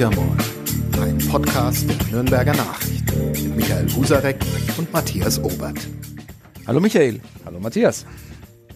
Horcher 0.00 0.16
Moll, 0.16 0.36
ein 1.02 1.18
Podcast 1.18 1.86
der 1.86 2.06
Nürnberger 2.10 2.54
Nachrichten 2.54 3.32
mit 3.32 3.56
Michael 3.56 3.86
Husarek 3.94 4.36
und 4.78 4.90
Matthias 4.94 5.38
Obert. 5.38 5.76
Hallo 6.66 6.80
Michael. 6.80 7.20
Hallo 7.44 7.60
Matthias. 7.60 8.06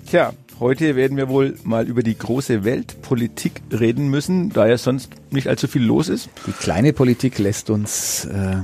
Tja, 0.06 0.34
heute 0.60 0.96
werden 0.96 1.16
wir 1.16 1.30
wohl 1.30 1.56
mal 1.64 1.88
über 1.88 2.02
die 2.02 2.18
große 2.18 2.64
Weltpolitik 2.64 3.62
reden 3.72 4.10
müssen, 4.10 4.50
da 4.50 4.66
ja 4.66 4.76
sonst 4.76 5.12
nicht 5.30 5.48
allzu 5.48 5.66
viel 5.66 5.84
los 5.84 6.10
ist. 6.10 6.28
Die 6.46 6.52
kleine 6.52 6.92
Politik 6.92 7.38
lässt 7.38 7.70
uns 7.70 8.26
äh, 8.26 8.56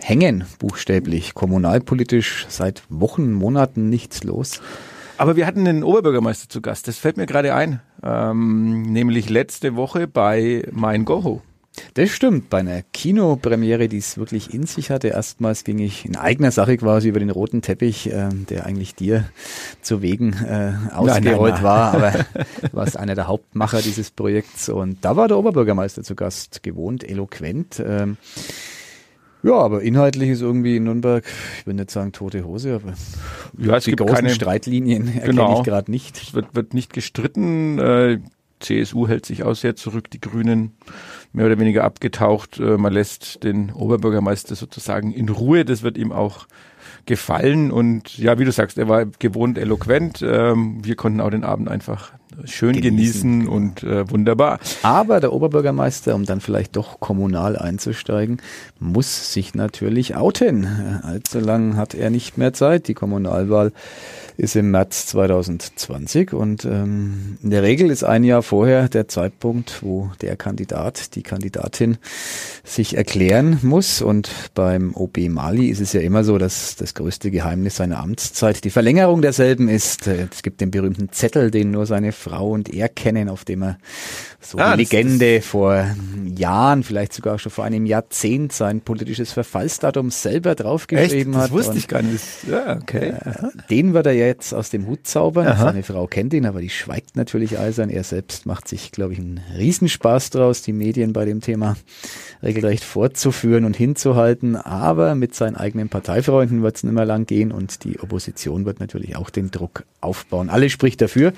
hängen, 0.00 0.46
buchstäblich. 0.58 1.34
Kommunalpolitisch 1.34 2.46
seit 2.48 2.82
Wochen, 2.88 3.30
Monaten 3.30 3.90
nichts 3.90 4.24
los. 4.24 4.62
Aber 5.22 5.36
wir 5.36 5.46
hatten 5.46 5.64
den 5.64 5.84
Oberbürgermeister 5.84 6.48
zu 6.48 6.60
Gast, 6.60 6.88
das 6.88 6.98
fällt 6.98 7.16
mir 7.16 7.26
gerade 7.26 7.54
ein, 7.54 7.80
ähm, 8.02 8.82
nämlich 8.82 9.30
letzte 9.30 9.76
Woche 9.76 10.08
bei 10.08 10.66
Mein 10.72 11.04
Goho. 11.04 11.42
Das 11.94 12.10
stimmt, 12.10 12.50
bei 12.50 12.58
einer 12.58 12.82
Kinopremiere, 12.82 13.86
die 13.86 13.98
es 13.98 14.18
wirklich 14.18 14.52
in 14.52 14.66
sich 14.66 14.90
hatte. 14.90 15.06
Erstmals 15.06 15.62
ging 15.62 15.78
ich 15.78 16.04
in 16.04 16.16
eigener 16.16 16.50
Sache 16.50 16.76
quasi 16.76 17.08
über 17.08 17.20
den 17.20 17.30
roten 17.30 17.62
Teppich, 17.62 18.10
äh, 18.10 18.30
der 18.32 18.66
eigentlich 18.66 18.96
dir 18.96 19.24
zu 19.80 20.02
wegen 20.02 20.32
äh, 20.32 20.72
ausgerollt 20.92 21.22
nein, 21.22 21.34
nein, 21.34 21.50
nein. 21.52 21.62
war, 21.62 21.94
aber 21.94 22.10
du 22.10 22.72
warst 22.72 22.96
einer 22.96 23.14
der 23.14 23.28
Hauptmacher 23.28 23.80
dieses 23.80 24.10
Projekts 24.10 24.68
und 24.70 25.04
da 25.04 25.14
war 25.14 25.28
der 25.28 25.38
Oberbürgermeister 25.38 26.02
zu 26.02 26.16
Gast, 26.16 26.64
gewohnt, 26.64 27.08
eloquent. 27.08 27.80
Ähm, 27.86 28.16
ja, 29.42 29.54
aber 29.54 29.82
inhaltlich 29.82 30.30
ist 30.30 30.40
irgendwie 30.40 30.76
in 30.76 30.84
Nürnberg, 30.84 31.24
ich 31.58 31.66
will 31.66 31.74
nicht 31.74 31.90
sagen 31.90 32.12
tote 32.12 32.44
Hose, 32.44 32.74
aber 32.74 32.94
ja, 33.58 33.76
es 33.76 33.84
die 33.84 33.90
gibt 33.90 34.00
großen 34.00 34.16
keine, 34.16 34.30
Streitlinien 34.30 35.08
erkenne 35.08 35.26
genau, 35.26 35.58
ich 35.58 35.64
gerade 35.64 35.90
nicht. 35.90 36.16
Es 36.16 36.34
wird, 36.34 36.54
wird 36.54 36.74
nicht 36.74 36.92
gestritten. 36.92 37.78
Äh, 37.78 38.18
CSU 38.60 39.08
hält 39.08 39.26
sich 39.26 39.42
auch 39.42 39.54
sehr 39.54 39.74
zurück, 39.76 40.10
die 40.10 40.20
Grünen 40.20 40.72
mehr 41.32 41.46
oder 41.46 41.58
weniger 41.58 41.84
abgetaucht. 41.84 42.60
Äh, 42.60 42.78
man 42.78 42.92
lässt 42.92 43.42
den 43.42 43.72
Oberbürgermeister 43.72 44.54
sozusagen 44.54 45.12
in 45.12 45.28
Ruhe. 45.28 45.64
Das 45.64 45.82
wird 45.82 45.98
ihm 45.98 46.12
auch 46.12 46.46
gefallen. 47.06 47.70
Und 47.70 48.16
ja, 48.18 48.38
wie 48.38 48.44
du 48.44 48.52
sagst, 48.52 48.78
er 48.78 48.88
war 48.88 49.06
gewohnt 49.06 49.58
eloquent. 49.58 50.22
Ähm, 50.22 50.80
wir 50.82 50.96
konnten 50.96 51.20
auch 51.20 51.30
den 51.30 51.44
Abend 51.44 51.68
einfach 51.68 52.12
schön 52.44 52.80
genießen, 52.80 53.40
genießen 53.40 53.48
und 53.48 53.82
äh, 53.82 54.10
wunderbar. 54.10 54.58
Aber 54.82 55.20
der 55.20 55.32
Oberbürgermeister, 55.32 56.14
um 56.14 56.24
dann 56.24 56.40
vielleicht 56.40 56.76
doch 56.76 57.00
kommunal 57.00 57.56
einzusteigen, 57.56 58.40
muss 58.78 59.32
sich 59.32 59.54
natürlich 59.54 60.16
outen. 60.16 60.66
Allzu 61.02 61.40
lang 61.40 61.76
hat 61.76 61.94
er 61.94 62.10
nicht 62.10 62.38
mehr 62.38 62.52
Zeit. 62.52 62.88
Die 62.88 62.94
Kommunalwahl 62.94 63.72
ist 64.36 64.56
im 64.56 64.70
März 64.70 65.06
2020 65.06 66.32
und 66.32 66.64
ähm, 66.64 67.38
in 67.42 67.50
der 67.50 67.62
Regel 67.62 67.90
ist 67.90 68.02
ein 68.02 68.24
Jahr 68.24 68.42
vorher 68.42 68.88
der 68.88 69.06
Zeitpunkt, 69.08 69.82
wo 69.82 70.10
der 70.20 70.36
Kandidat, 70.36 71.14
die 71.14 71.22
Kandidatin 71.22 71.98
sich 72.64 72.96
erklären 72.96 73.58
muss. 73.62 74.00
Und 74.00 74.30
beim 74.54 74.94
OB 74.94 75.28
Mali 75.28 75.66
ist 75.66 75.80
es 75.80 75.92
ja 75.92 76.00
immer 76.00 76.24
so, 76.24 76.38
dass 76.38 76.71
das 76.76 76.94
größte 76.94 77.30
Geheimnis 77.30 77.76
seiner 77.76 77.98
Amtszeit 77.98 78.64
die 78.64 78.70
Verlängerung 78.70 79.22
derselben 79.22 79.68
ist. 79.68 80.06
Es 80.06 80.42
gibt 80.42 80.60
den 80.60 80.70
berühmten 80.70 81.10
Zettel, 81.12 81.50
den 81.50 81.70
nur 81.70 81.86
seine 81.86 82.12
Frau 82.12 82.50
und 82.50 82.72
er 82.72 82.88
kennen, 82.88 83.28
auf 83.28 83.44
dem 83.44 83.62
er 83.62 83.78
so 84.40 84.58
ah, 84.58 84.76
die 84.76 84.82
Legende 84.82 85.40
vor 85.40 85.86
Jahren, 86.24 86.82
vielleicht 86.82 87.12
sogar 87.12 87.38
schon 87.38 87.52
vor 87.52 87.64
einem 87.64 87.86
Jahrzehnt 87.86 88.52
sein 88.52 88.80
politisches 88.80 89.32
Verfallsdatum 89.32 90.10
selber 90.10 90.54
draufgeschrieben 90.54 91.32
Echt? 91.32 91.42
hat. 91.42 91.44
Das 91.44 91.52
wusste 91.52 91.78
ich 91.78 91.88
gar 91.88 92.02
nicht. 92.02 92.24
Ja, 92.50 92.76
okay. 92.76 93.10
Äh, 93.10 93.48
den 93.70 93.94
wird 93.94 94.06
er 94.06 94.14
jetzt 94.14 94.52
aus 94.52 94.70
dem 94.70 94.86
Hut 94.86 95.06
zaubern. 95.06 95.46
Aha. 95.46 95.66
Seine 95.66 95.82
Frau 95.82 96.06
kennt 96.06 96.34
ihn, 96.34 96.46
aber 96.46 96.60
die 96.60 96.70
schweigt 96.70 97.16
natürlich 97.16 97.58
eisern. 97.58 97.88
Er 97.88 98.04
selbst 98.04 98.46
macht 98.46 98.68
sich, 98.68 98.90
glaube 98.90 99.12
ich, 99.12 99.20
einen 99.20 99.40
Riesenspaß 99.56 100.30
draus, 100.30 100.62
die 100.62 100.72
Medien 100.72 101.12
bei 101.12 101.24
dem 101.24 101.40
Thema 101.40 101.76
regelrecht 102.42 102.84
fortzuführen 102.84 103.64
und 103.64 103.76
hinzuhalten. 103.76 104.56
Aber 104.56 105.14
mit 105.14 105.34
seinen 105.34 105.56
eigenen 105.56 105.88
Parteifreunden 105.88 106.61
wird 106.62 106.76
es 106.76 106.82
nicht 106.82 106.92
mehr 106.92 107.04
lang 107.04 107.26
gehen 107.26 107.52
und 107.52 107.84
die 107.84 108.00
Opposition 108.00 108.64
wird 108.64 108.80
natürlich 108.80 109.16
auch 109.16 109.30
den 109.30 109.50
Druck 109.50 109.84
aufbauen. 110.00 110.50
Alles 110.50 110.72
spricht 110.72 111.00
dafür, 111.00 111.32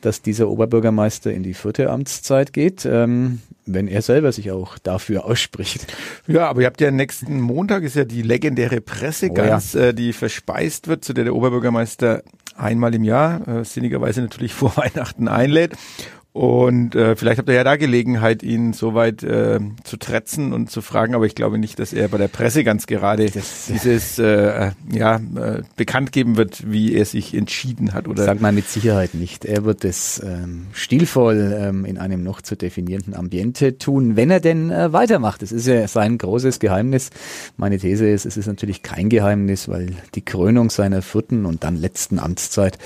dass 0.00 0.22
dieser 0.22 0.48
Oberbürgermeister 0.48 1.32
in 1.32 1.42
die 1.42 1.54
vierte 1.54 1.90
Amtszeit 1.90 2.52
geht, 2.52 2.84
ähm, 2.84 3.40
wenn 3.66 3.86
er 3.86 4.02
selber 4.02 4.32
sich 4.32 4.50
auch 4.50 4.78
dafür 4.78 5.24
ausspricht. 5.24 5.86
Ja, 6.26 6.48
aber 6.48 6.62
ihr 6.62 6.66
habt 6.66 6.80
ja 6.80 6.90
nächsten 6.90 7.40
Montag 7.40 7.82
ist 7.82 7.96
ja 7.96 8.04
die 8.04 8.22
legendäre 8.22 8.80
Pressegans, 8.80 9.76
oh 9.76 9.78
ja. 9.78 9.84
äh, 9.86 9.94
die 9.94 10.12
verspeist 10.12 10.88
wird, 10.88 11.04
zu 11.04 11.12
der 11.12 11.24
der 11.24 11.34
Oberbürgermeister 11.34 12.22
einmal 12.56 12.94
im 12.94 13.04
Jahr, 13.04 13.46
äh, 13.46 13.64
sinnigerweise 13.64 14.22
natürlich 14.22 14.54
vor 14.54 14.76
Weihnachten 14.76 15.28
einlädt. 15.28 15.72
Und 16.38 16.94
äh, 16.94 17.16
vielleicht 17.16 17.40
habt 17.40 17.48
ihr 17.48 17.56
ja 17.56 17.64
da 17.64 17.74
Gelegenheit, 17.74 18.44
ihn 18.44 18.72
soweit 18.72 19.24
äh, 19.24 19.58
zu 19.82 19.96
tretzen 19.96 20.52
und 20.52 20.70
zu 20.70 20.82
fragen, 20.82 21.16
aber 21.16 21.26
ich 21.26 21.34
glaube 21.34 21.58
nicht, 21.58 21.80
dass 21.80 21.92
er 21.92 22.06
bei 22.06 22.16
der 22.16 22.28
Presse 22.28 22.62
ganz 22.62 22.86
gerade 22.86 23.28
das, 23.28 23.66
dieses 23.66 24.20
äh, 24.20 24.70
ja, 24.88 25.16
äh, 25.16 25.62
bekannt 25.74 26.12
geben 26.12 26.36
wird, 26.36 26.70
wie 26.70 26.94
er 26.94 27.06
sich 27.06 27.34
entschieden 27.34 27.92
hat. 27.92 28.06
Oder? 28.06 28.22
Sag 28.22 28.40
mal 28.40 28.52
mit 28.52 28.68
Sicherheit 28.68 29.14
nicht. 29.14 29.46
Er 29.46 29.64
wird 29.64 29.84
es 29.84 30.22
ähm, 30.24 30.68
stilvoll 30.70 31.58
ähm, 31.58 31.84
in 31.84 31.98
einem 31.98 32.22
noch 32.22 32.40
zu 32.40 32.56
definierenden 32.56 33.16
Ambiente 33.16 33.76
tun, 33.76 34.14
wenn 34.14 34.30
er 34.30 34.38
denn 34.38 34.70
äh, 34.70 34.92
weitermacht. 34.92 35.42
Das 35.42 35.50
ist 35.50 35.66
ja 35.66 35.88
sein 35.88 36.18
großes 36.18 36.60
Geheimnis. 36.60 37.10
Meine 37.56 37.78
These 37.78 38.08
ist, 38.08 38.26
es 38.26 38.36
ist 38.36 38.46
natürlich 38.46 38.84
kein 38.84 39.08
Geheimnis, 39.08 39.68
weil 39.68 39.88
die 40.14 40.24
Krönung 40.24 40.70
seiner 40.70 41.02
vierten 41.02 41.46
und 41.46 41.64
dann 41.64 41.74
letzten 41.74 42.20
Amtszeit, 42.20 42.78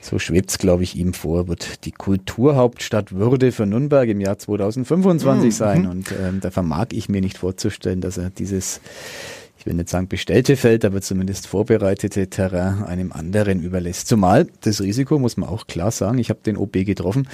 so 0.00 0.20
schwebt 0.20 0.50
es, 0.50 0.58
glaube 0.58 0.84
ich, 0.84 0.94
ihm 0.94 1.12
vor, 1.12 1.48
wird 1.48 1.84
die 1.86 1.90
Kulturhauptstadt 1.90 2.99
Hauptstadt 3.00 3.18
würde 3.18 3.52
für 3.52 3.66
Nürnberg 3.66 4.08
im 4.08 4.20
Jahr 4.20 4.38
2025 4.38 5.46
mhm. 5.46 5.50
sein. 5.50 5.86
Und 5.86 6.12
ähm, 6.12 6.40
da 6.40 6.50
vermag 6.50 6.88
ich 6.92 7.08
mir 7.08 7.20
nicht 7.20 7.38
vorzustellen, 7.38 8.00
dass 8.00 8.18
er 8.18 8.30
dieses 8.30 8.80
ich 9.58 9.66
will 9.66 9.74
nicht 9.74 9.90
sagen 9.90 10.08
bestellte 10.08 10.56
Feld, 10.56 10.86
aber 10.86 11.02
zumindest 11.02 11.46
vorbereitete 11.46 12.28
Terrain 12.28 12.82
einem 12.82 13.12
anderen 13.12 13.62
überlässt. 13.62 14.08
Zumal 14.08 14.46
das 14.62 14.80
Risiko, 14.80 15.18
muss 15.18 15.36
man 15.36 15.50
auch 15.50 15.66
klar 15.66 15.90
sagen, 15.90 16.16
ich 16.16 16.30
habe 16.30 16.40
den 16.42 16.56
OB 16.56 16.86
getroffen, 16.86 17.28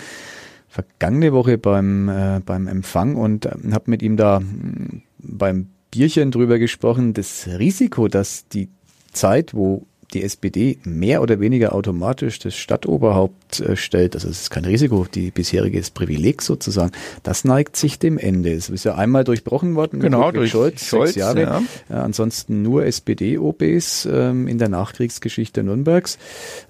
vergangene 0.68 1.32
Woche 1.32 1.56
beim, 1.56 2.08
äh, 2.08 2.40
beim 2.44 2.66
Empfang 2.66 3.14
und 3.14 3.46
äh, 3.46 3.50
habe 3.70 3.84
mit 3.86 4.02
ihm 4.02 4.16
da 4.16 4.40
mh, 4.40 5.02
beim 5.18 5.68
Bierchen 5.92 6.32
drüber 6.32 6.58
gesprochen, 6.58 7.14
das 7.14 7.46
Risiko, 7.46 8.08
dass 8.08 8.48
die 8.48 8.70
Zeit, 9.12 9.54
wo 9.54 9.86
die 10.14 10.22
SPD 10.22 10.78
mehr 10.84 11.22
oder 11.22 11.40
weniger 11.40 11.74
automatisch 11.74 12.38
das 12.38 12.54
Stadtoberhaupt 12.54 13.60
äh, 13.60 13.76
stellt, 13.76 14.14
also 14.14 14.28
es 14.28 14.42
ist 14.42 14.50
kein 14.50 14.64
Risiko, 14.64 15.06
die 15.12 15.30
bisherige 15.30 15.78
ist 15.78 15.94
Privileg 15.94 16.42
sozusagen, 16.42 16.92
das 17.22 17.44
neigt 17.44 17.76
sich 17.76 17.98
dem 17.98 18.18
Ende. 18.18 18.52
Es 18.52 18.68
ist 18.68 18.84
ja 18.84 18.94
einmal 18.94 19.24
durchbrochen 19.24 19.74
worden 19.74 20.00
genau, 20.00 20.30
durch 20.30 20.50
Scholz, 20.50 20.84
Scholz, 20.84 21.14
sechs 21.14 21.16
Jahre. 21.16 21.42
Ja. 21.42 21.62
Ja, 21.88 22.02
ansonsten 22.02 22.62
nur 22.62 22.84
SPD-OBs 22.84 24.08
ähm, 24.10 24.48
in 24.48 24.58
der 24.58 24.68
Nachkriegsgeschichte 24.68 25.62
Nürnbergs. 25.62 26.18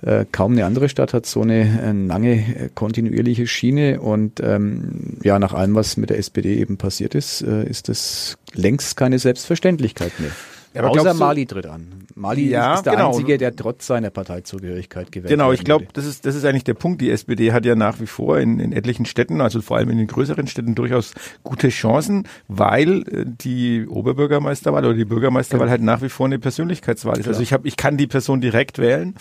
Äh, 0.02 0.24
kaum 0.30 0.52
eine 0.52 0.64
andere 0.64 0.88
Stadt 0.88 1.12
hat 1.14 1.26
so 1.26 1.42
eine 1.42 1.82
äh, 1.82 1.92
lange 1.92 2.32
äh, 2.34 2.68
kontinuierliche 2.74 3.46
Schiene 3.46 4.00
und 4.00 4.40
ähm, 4.40 5.18
ja, 5.22 5.38
nach 5.38 5.52
allem, 5.52 5.74
was 5.74 5.96
mit 5.96 6.10
der 6.10 6.18
SPD 6.18 6.56
eben 6.56 6.76
passiert 6.76 7.14
ist, 7.14 7.42
äh, 7.42 7.68
ist 7.68 7.88
das 7.88 8.36
längst 8.54 8.96
keine 8.96 9.18
Selbstverständlichkeit 9.18 10.18
mehr. 10.20 10.30
Ja, 10.76 10.82
Außer 10.84 11.14
Mali 11.14 11.46
tritt 11.46 11.66
an. 11.66 12.06
Mali 12.14 12.48
ja, 12.48 12.74
ist 12.74 12.84
der 12.84 12.94
genau. 12.94 13.08
Einzige, 13.08 13.38
der 13.38 13.56
trotz 13.56 13.86
seiner 13.86 14.10
Parteizugehörigkeit 14.10 15.10
gewählt 15.10 15.30
Genau, 15.30 15.52
ich 15.52 15.64
glaube, 15.64 15.86
das 15.94 16.04
ist, 16.04 16.26
das 16.26 16.34
ist 16.34 16.44
eigentlich 16.44 16.64
der 16.64 16.74
Punkt. 16.74 17.00
Die 17.00 17.10
SPD 17.10 17.52
hat 17.52 17.64
ja 17.64 17.74
nach 17.74 17.98
wie 17.98 18.06
vor 18.06 18.38
in, 18.38 18.60
in 18.60 18.72
etlichen 18.72 19.06
Städten, 19.06 19.40
also 19.40 19.62
vor 19.62 19.78
allem 19.78 19.88
in 19.88 19.96
den 19.96 20.06
größeren 20.06 20.46
Städten, 20.46 20.74
durchaus 20.74 21.14
gute 21.42 21.70
Chancen, 21.70 22.28
weil 22.46 23.02
äh, 23.08 23.24
die 23.26 23.86
Oberbürgermeisterwahl 23.86 24.84
oder 24.84 24.94
die 24.94 25.06
Bürgermeisterwahl 25.06 25.66
genau. 25.66 25.70
halt 25.72 25.82
nach 25.82 26.02
wie 26.02 26.10
vor 26.10 26.26
eine 26.26 26.38
Persönlichkeitswahl 26.38 27.14
ist. 27.14 27.22
Klar. 27.22 27.32
Also 27.32 27.42
ich 27.42 27.52
habe, 27.54 27.66
ich 27.66 27.76
kann 27.76 27.96
die 27.96 28.06
Person 28.06 28.42
direkt 28.42 28.78
wählen 28.78 29.14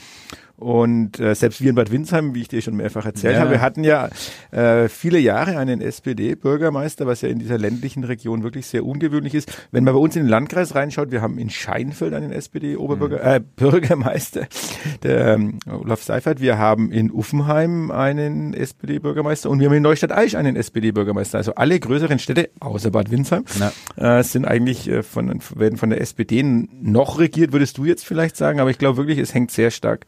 und 0.58 1.20
äh, 1.20 1.36
selbst 1.36 1.62
wir 1.62 1.70
in 1.70 1.76
Bad 1.76 1.92
Windsheim, 1.92 2.34
wie 2.34 2.42
ich 2.42 2.48
dir 2.48 2.62
schon 2.62 2.76
mehrfach 2.76 3.06
erzählt 3.06 3.36
ja. 3.36 3.42
habe, 3.42 3.52
wir 3.52 3.62
hatten 3.62 3.84
ja 3.84 4.10
äh, 4.52 4.88
viele 4.88 5.20
Jahre 5.20 5.58
einen 5.58 5.82
SPD-Bürgermeister, 5.82 7.06
was 7.06 7.22
ja 7.22 7.30
in 7.30 7.40
dieser 7.40 7.58
ländlichen 7.58 8.06
Region 8.06 8.44
wirklich 8.44 8.68
sehr 8.68 8.86
ungewöhnlich 8.86 9.34
ist. 9.34 9.52
Wenn 9.72 9.84
man 9.84 9.94
bei 9.94 10.00
uns 10.00 10.16
in 10.16 10.24
den 10.24 10.30
Landkreis 10.30 10.74
reinschaut, 10.74 11.12
wir 11.12 11.22
haben 11.22 11.38
in 11.38 11.50
Scheinfeld 11.50 12.14
einen 12.14 12.32
SPD-Oberbürger, 12.32 13.18
mhm. 13.18 13.44
äh, 14.06 14.48
der 15.04 15.34
ähm, 15.34 15.60
Olaf 15.70 16.04
Seifert. 16.04 16.40
Wir 16.40 16.58
haben 16.58 16.92
in 16.92 17.12
Uffenheim 17.12 17.92
einen 17.92 18.54
SPD-Bürgermeister 18.54 19.50
und 19.50 19.60
wir 19.60 19.68
haben 19.68 19.76
in 19.76 19.84
Neustadt 19.84 20.14
Aisch 20.14 20.36
einen 20.36 20.56
SPD-Bürgermeister. 20.56 21.38
Also 21.38 21.56
alle 21.56 21.78
größeren 21.80 22.20
Städte, 22.20 22.50
außer 22.62 22.92
Bad 22.92 23.12
Windsheim, 23.12 23.44
äh, 23.98 24.24
sind 24.24 24.46
eigentlich 24.46 24.88
äh, 24.88 25.04
von, 25.04 25.42
werden 25.56 25.78
von 25.78 25.90
der 25.90 26.00
SPD 26.00 26.44
noch 26.44 27.20
regiert, 27.20 27.52
würdest 27.52 27.78
du 27.78 27.84
jetzt 27.84 28.06
vielleicht 28.06 28.38
sagen. 28.38 28.62
Aber 28.62 28.70
ich 28.70 28.78
glaube 28.78 28.98
wirklich, 28.98 29.20
es 29.20 29.34
hängt 29.34 29.52
sehr 29.52 29.72
stark 29.72 30.06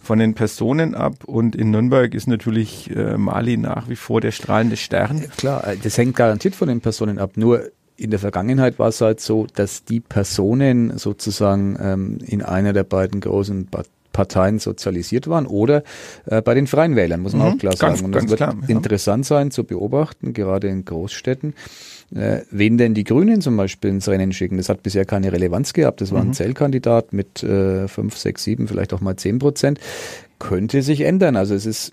von 0.00 0.18
den 0.18 0.34
Personen 0.34 0.94
ab 0.94 1.24
und 1.24 1.54
in 1.54 1.70
Nürnberg 1.70 2.14
ist 2.14 2.26
natürlich 2.26 2.90
äh, 2.94 3.16
Mali 3.16 3.56
nach 3.56 3.88
wie 3.88 3.96
vor 3.96 4.20
der 4.20 4.32
strahlende 4.32 4.76
Stern. 4.76 5.26
Klar, 5.36 5.66
äh, 5.66 5.76
das 5.76 5.98
hängt 5.98 6.16
garantiert 6.16 6.54
von 6.54 6.68
den 6.68 6.80
Personen 6.80 7.18
ab. 7.18 7.32
Nur 7.36 7.70
in 7.96 8.10
der 8.10 8.18
Vergangenheit 8.18 8.78
war 8.78 8.88
es 8.88 9.00
halt 9.02 9.20
so, 9.20 9.46
dass 9.54 9.84
die 9.84 10.00
Personen 10.00 10.96
sozusagen 10.96 11.76
ähm, 11.80 12.18
in 12.26 12.42
einer 12.42 12.72
der 12.72 12.84
beiden 12.84 13.20
großen 13.20 13.68
Parteien 14.12 14.58
sozialisiert 14.58 15.28
waren 15.28 15.46
oder 15.46 15.82
äh, 16.26 16.42
bei 16.42 16.54
den 16.54 16.66
Freien 16.66 16.96
Wählern, 16.96 17.20
muss 17.20 17.34
man 17.34 17.46
mhm, 17.46 17.54
auch 17.54 17.58
klar 17.58 17.76
sagen. 17.76 18.04
Und 18.04 18.12
das 18.12 18.28
wird 18.28 18.38
klar, 18.38 18.56
interessant 18.68 19.26
sein 19.26 19.50
zu 19.50 19.64
beobachten, 19.64 20.32
gerade 20.32 20.68
in 20.68 20.84
Großstädten 20.84 21.54
äh, 22.14 22.40
wen 22.50 22.78
denn 22.78 22.94
die 22.94 23.04
Grünen 23.04 23.40
zum 23.40 23.56
Beispiel 23.56 23.90
ins 23.90 24.08
Rennen 24.08 24.32
schicken. 24.32 24.56
Das 24.56 24.68
hat 24.68 24.82
bisher 24.82 25.04
keine 25.04 25.32
Relevanz 25.32 25.72
gehabt. 25.72 26.00
Das 26.00 26.12
war 26.12 26.20
ein 26.20 26.28
mhm. 26.28 26.32
Zellkandidat 26.34 27.12
mit 27.12 27.42
äh, 27.42 27.88
5, 27.88 28.16
6, 28.16 28.44
7, 28.44 28.68
vielleicht 28.68 28.92
auch 28.92 29.00
mal 29.00 29.16
10 29.16 29.38
Prozent. 29.38 29.80
Könnte 30.38 30.82
sich 30.82 31.02
ändern. 31.02 31.36
Also 31.36 31.54
es 31.54 31.66
ist 31.66 31.92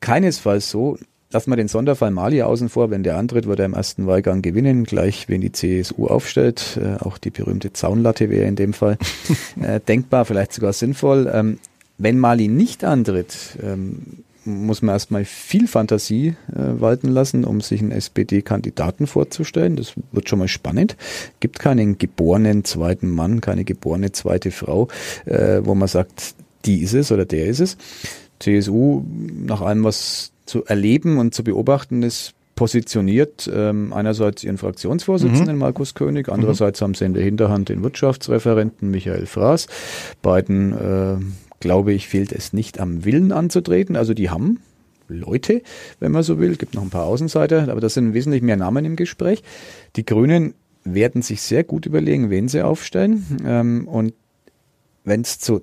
keinesfalls 0.00 0.70
so, 0.70 0.98
Lassen 1.32 1.50
wir 1.50 1.56
den 1.56 1.68
Sonderfall 1.68 2.12
Mali 2.12 2.42
außen 2.42 2.68
vor. 2.68 2.90
Wenn 2.90 3.02
der 3.02 3.16
antritt, 3.16 3.46
wird 3.46 3.58
er 3.58 3.66
im 3.66 3.74
ersten 3.74 4.06
Wahlgang 4.06 4.42
gewinnen, 4.42 4.84
gleich 4.84 5.28
wenn 5.28 5.40
die 5.40 5.50
CSU 5.50 6.06
aufstellt. 6.06 6.78
Äh, 6.80 7.02
auch 7.04 7.18
die 7.18 7.30
berühmte 7.30 7.72
Zaunlatte 7.72 8.30
wäre 8.30 8.46
in 8.46 8.54
dem 8.54 8.72
Fall 8.72 8.96
äh, 9.60 9.80
denkbar, 9.80 10.24
vielleicht 10.24 10.52
sogar 10.52 10.72
sinnvoll. 10.72 11.30
Ähm, 11.32 11.58
wenn 11.98 12.18
Mali 12.18 12.46
nicht 12.46 12.84
antritt, 12.84 13.58
ähm, 13.62 14.22
muss 14.46 14.82
man 14.82 14.94
erstmal 14.94 15.24
viel 15.24 15.68
Fantasie 15.68 16.36
äh, 16.52 16.80
walten 16.80 17.08
lassen, 17.08 17.44
um 17.44 17.60
sich 17.60 17.80
einen 17.80 17.92
SPD-Kandidaten 17.92 19.06
vorzustellen. 19.06 19.76
Das 19.76 19.94
wird 20.12 20.28
schon 20.28 20.38
mal 20.38 20.48
spannend. 20.48 20.96
Gibt 21.40 21.58
keinen 21.58 21.98
geborenen 21.98 22.64
zweiten 22.64 23.10
Mann, 23.10 23.40
keine 23.40 23.64
geborene 23.64 24.12
zweite 24.12 24.50
Frau, 24.50 24.88
äh, 25.24 25.60
wo 25.64 25.74
man 25.74 25.88
sagt, 25.88 26.34
die 26.64 26.82
ist 26.82 26.94
es 26.94 27.12
oder 27.12 27.24
der 27.24 27.46
ist 27.46 27.60
es. 27.60 27.76
CSU, 28.38 29.04
nach 29.44 29.60
allem, 29.60 29.84
was 29.84 30.32
zu 30.46 30.64
erleben 30.64 31.18
und 31.18 31.34
zu 31.34 31.42
beobachten 31.42 32.02
ist, 32.02 32.34
positioniert 32.56 33.50
ähm, 33.54 33.92
einerseits 33.92 34.42
ihren 34.42 34.56
Fraktionsvorsitzenden 34.56 35.56
mhm. 35.56 35.60
Markus 35.60 35.94
König, 35.94 36.30
andererseits 36.30 36.80
mhm. 36.80 36.84
haben 36.84 36.94
sie 36.94 37.04
in 37.04 37.14
der 37.14 37.22
Hinterhand 37.22 37.68
den 37.68 37.82
Wirtschaftsreferenten 37.82 38.90
Michael 38.90 39.26
Fraß. 39.26 39.66
Beiden, 40.22 40.72
äh, 40.72 41.16
glaube 41.60 41.92
ich, 41.92 42.08
fehlt 42.08 42.32
es 42.32 42.52
nicht 42.52 42.80
am 42.80 43.04
Willen 43.04 43.32
anzutreten. 43.32 43.96
Also 43.96 44.14
die 44.14 44.30
haben 44.30 44.60
Leute, 45.08 45.62
wenn 46.00 46.12
man 46.12 46.22
so 46.22 46.38
will. 46.38 46.56
gibt 46.56 46.74
noch 46.74 46.82
ein 46.82 46.90
paar 46.90 47.06
Außenseiter, 47.06 47.68
aber 47.68 47.80
das 47.80 47.94
sind 47.94 48.14
wesentlich 48.14 48.42
mehr 48.42 48.56
Namen 48.56 48.84
im 48.84 48.96
Gespräch. 48.96 49.42
Die 49.96 50.04
Grünen 50.04 50.54
werden 50.84 51.22
sich 51.22 51.42
sehr 51.42 51.64
gut 51.64 51.86
überlegen, 51.86 52.30
wen 52.30 52.48
sie 52.48 52.62
aufstellen. 52.62 53.24
Ähm, 53.44 53.88
und 53.88 54.14
wenn 55.04 55.20
es 55.20 55.38
zu 55.38 55.62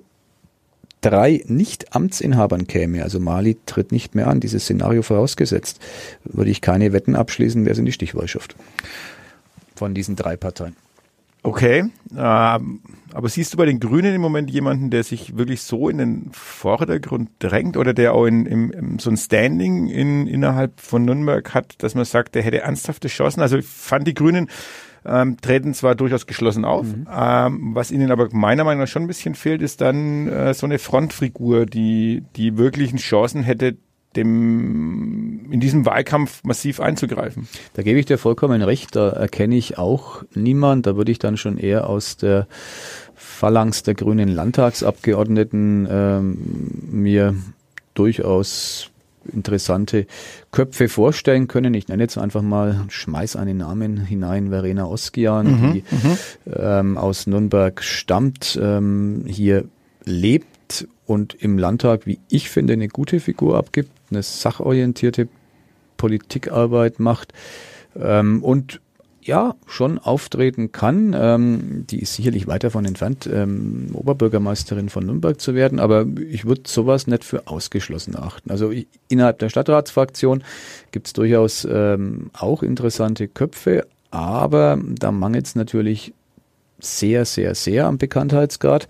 drei 1.00 1.42
Nicht-Amtsinhabern 1.46 2.66
käme, 2.66 3.02
also 3.02 3.20
Mali 3.20 3.58
tritt 3.66 3.92
nicht 3.92 4.14
mehr 4.14 4.26
an, 4.26 4.40
dieses 4.40 4.64
Szenario 4.64 5.02
vorausgesetzt, 5.02 5.80
würde 6.24 6.50
ich 6.50 6.60
keine 6.60 6.92
Wetten 6.92 7.14
abschließen, 7.14 7.64
wer 7.64 7.72
es 7.72 7.78
in 7.78 7.84
die 7.84 7.92
Stichwahl 7.92 8.28
schafft. 8.28 8.56
Von 9.76 9.94
diesen 9.94 10.16
drei 10.16 10.36
Parteien. 10.36 10.76
Okay, 11.44 11.90
ähm, 12.16 12.80
aber 13.12 13.28
siehst 13.28 13.52
du 13.52 13.58
bei 13.58 13.66
den 13.66 13.78
Grünen 13.78 14.14
im 14.14 14.22
Moment 14.22 14.50
jemanden, 14.50 14.88
der 14.88 15.04
sich 15.04 15.36
wirklich 15.36 15.60
so 15.60 15.90
in 15.90 15.98
den 15.98 16.30
Vordergrund 16.32 17.28
drängt 17.38 17.76
oder 17.76 17.92
der 17.92 18.14
auch 18.14 18.24
in, 18.24 18.46
in, 18.46 18.98
so 18.98 19.10
ein 19.10 19.18
Standing 19.18 19.88
in, 19.88 20.26
innerhalb 20.26 20.80
von 20.80 21.04
Nürnberg 21.04 21.52
hat, 21.52 21.82
dass 21.82 21.94
man 21.94 22.06
sagt, 22.06 22.34
der 22.34 22.42
hätte 22.42 22.60
ernsthafte 22.60 23.08
Chancen? 23.08 23.42
Also 23.42 23.58
ich 23.58 23.66
fand 23.66 24.06
die 24.08 24.14
Grünen 24.14 24.48
ähm, 25.04 25.36
treten 25.38 25.74
zwar 25.74 25.94
durchaus 25.94 26.26
geschlossen 26.26 26.64
auf, 26.64 26.86
mhm. 26.86 27.06
ähm, 27.14 27.74
was 27.74 27.90
ihnen 27.90 28.10
aber 28.10 28.30
meiner 28.32 28.64
Meinung 28.64 28.80
nach 28.80 28.88
schon 28.88 29.02
ein 29.02 29.08
bisschen 29.08 29.34
fehlt, 29.34 29.60
ist 29.60 29.82
dann 29.82 30.28
äh, 30.28 30.54
so 30.54 30.64
eine 30.64 30.78
Frontfigur, 30.78 31.66
die, 31.66 32.22
die 32.36 32.56
wirklichen 32.56 32.96
Chancen 32.96 33.42
hätte, 33.42 33.76
dem, 34.16 35.50
in 35.50 35.60
diesem 35.60 35.86
Wahlkampf 35.86 36.42
massiv 36.44 36.80
einzugreifen. 36.80 37.48
Da 37.74 37.82
gebe 37.82 37.98
ich 37.98 38.06
dir 38.06 38.18
vollkommen 38.18 38.62
recht, 38.62 38.96
da 38.96 39.10
erkenne 39.10 39.56
ich 39.56 39.78
auch 39.78 40.22
niemand, 40.34 40.86
da 40.86 40.96
würde 40.96 41.12
ich 41.12 41.18
dann 41.18 41.36
schon 41.36 41.58
eher 41.58 41.88
aus 41.88 42.16
der 42.16 42.46
Phalanx 43.14 43.82
der 43.82 43.94
grünen 43.94 44.28
Landtagsabgeordneten 44.28 45.88
ähm, 45.90 46.38
mir 46.90 47.34
durchaus 47.94 48.90
interessante 49.32 50.06
Köpfe 50.50 50.88
vorstellen 50.88 51.48
können. 51.48 51.74
Ich 51.74 51.88
nenne 51.88 52.02
jetzt 52.02 52.18
einfach 52.18 52.42
mal, 52.42 52.84
schmeiß 52.88 53.36
einen 53.36 53.56
Namen 53.58 54.04
hinein, 54.04 54.50
Verena 54.50 54.84
Oskian, 54.84 55.46
mhm, 55.46 55.72
die 55.72 55.84
mhm. 55.90 56.18
ähm, 56.54 56.98
aus 56.98 57.26
Nürnberg 57.26 57.82
stammt, 57.82 58.58
ähm, 58.60 59.24
hier 59.26 59.64
lebt 60.04 60.53
und 61.06 61.34
im 61.34 61.58
Landtag, 61.58 62.06
wie 62.06 62.18
ich 62.30 62.48
finde, 62.50 62.74
eine 62.74 62.88
gute 62.88 63.20
Figur 63.20 63.56
abgibt, 63.56 63.90
eine 64.10 64.22
sachorientierte 64.22 65.28
Politikarbeit 65.96 66.98
macht 67.00 67.32
ähm, 67.96 68.42
und 68.42 68.80
ja 69.26 69.54
schon 69.66 69.98
auftreten 69.98 70.72
kann. 70.72 71.14
Ähm, 71.18 71.86
die 71.88 72.00
ist 72.00 72.14
sicherlich 72.14 72.46
weit 72.46 72.64
davon 72.64 72.84
entfernt, 72.84 73.28
ähm, 73.32 73.88
Oberbürgermeisterin 73.94 74.88
von 74.88 75.06
Nürnberg 75.06 75.40
zu 75.40 75.54
werden, 75.54 75.80
aber 75.80 76.06
ich 76.30 76.44
würde 76.44 76.62
sowas 76.66 77.06
nicht 77.06 77.24
für 77.24 77.46
ausgeschlossen 77.46 78.16
achten. 78.16 78.50
Also 78.50 78.70
ich, 78.70 78.86
innerhalb 79.08 79.38
der 79.38 79.48
Stadtratsfraktion 79.48 80.44
gibt 80.92 81.06
es 81.06 81.12
durchaus 81.14 81.66
ähm, 81.70 82.30
auch 82.34 82.62
interessante 82.62 83.28
Köpfe, 83.28 83.86
aber 84.10 84.78
da 84.98 85.10
mangelt 85.10 85.46
es 85.46 85.54
natürlich 85.54 86.12
sehr, 86.84 87.24
sehr, 87.24 87.54
sehr 87.54 87.86
am 87.86 87.98
Bekanntheitsgrad. 87.98 88.88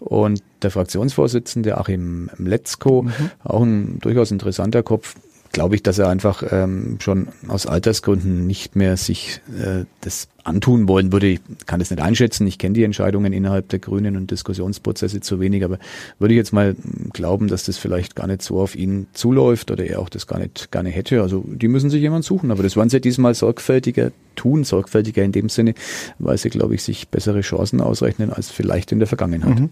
Und 0.00 0.42
der 0.62 0.70
Fraktionsvorsitzende 0.70 1.78
Achim 1.78 2.30
Letzko, 2.38 3.02
mhm. 3.02 3.12
auch 3.44 3.62
ein 3.62 3.98
durchaus 4.00 4.30
interessanter 4.30 4.82
Kopf, 4.82 5.16
glaube 5.52 5.74
ich, 5.74 5.82
dass 5.82 5.98
er 5.98 6.08
einfach 6.08 6.42
ähm, 6.50 6.98
schon 7.00 7.28
aus 7.48 7.66
Altersgründen 7.66 8.46
nicht 8.46 8.74
mehr 8.74 8.96
sich 8.96 9.40
äh, 9.58 9.84
das 10.00 10.28
antun 10.44 10.88
wollen 10.88 11.12
würde. 11.12 11.28
Ich 11.28 11.40
kann 11.66 11.78
das 11.78 11.90
nicht 11.90 12.02
einschätzen. 12.02 12.46
Ich 12.46 12.58
kenne 12.58 12.74
die 12.74 12.84
Entscheidungen 12.84 13.32
innerhalb 13.32 13.68
der 13.68 13.78
Grünen 13.78 14.16
und 14.16 14.30
Diskussionsprozesse 14.30 15.20
zu 15.20 15.40
wenig, 15.40 15.64
aber 15.64 15.78
würde 16.18 16.34
ich 16.34 16.38
jetzt 16.38 16.52
mal 16.52 16.74
glauben, 17.12 17.48
dass 17.48 17.64
das 17.64 17.78
vielleicht 17.78 18.16
gar 18.16 18.26
nicht 18.26 18.42
so 18.42 18.60
auf 18.60 18.74
ihn 18.74 19.06
zuläuft 19.12 19.70
oder 19.70 19.84
er 19.84 20.00
auch 20.00 20.08
das 20.08 20.26
gar 20.26 20.38
nicht 20.38 20.72
gerne 20.72 20.90
hätte. 20.90 21.22
Also 21.22 21.44
die 21.46 21.68
müssen 21.68 21.90
sich 21.90 22.00
jemand 22.00 22.24
suchen. 22.24 22.50
Aber 22.50 22.62
das 22.62 22.76
wollen 22.76 22.88
sie 22.88 23.00
diesmal 23.00 23.34
sorgfältiger 23.34 24.12
tun, 24.36 24.64
sorgfältiger 24.64 25.22
in 25.22 25.32
dem 25.32 25.48
Sinne, 25.48 25.74
weil 26.18 26.38
sie, 26.38 26.50
glaube 26.50 26.74
ich, 26.74 26.82
sich 26.82 27.08
bessere 27.08 27.42
Chancen 27.42 27.80
ausrechnen 27.80 28.32
als 28.32 28.50
vielleicht 28.50 28.92
in 28.92 28.98
der 28.98 29.08
Vergangenheit. 29.08 29.60
Mhm. 29.60 29.70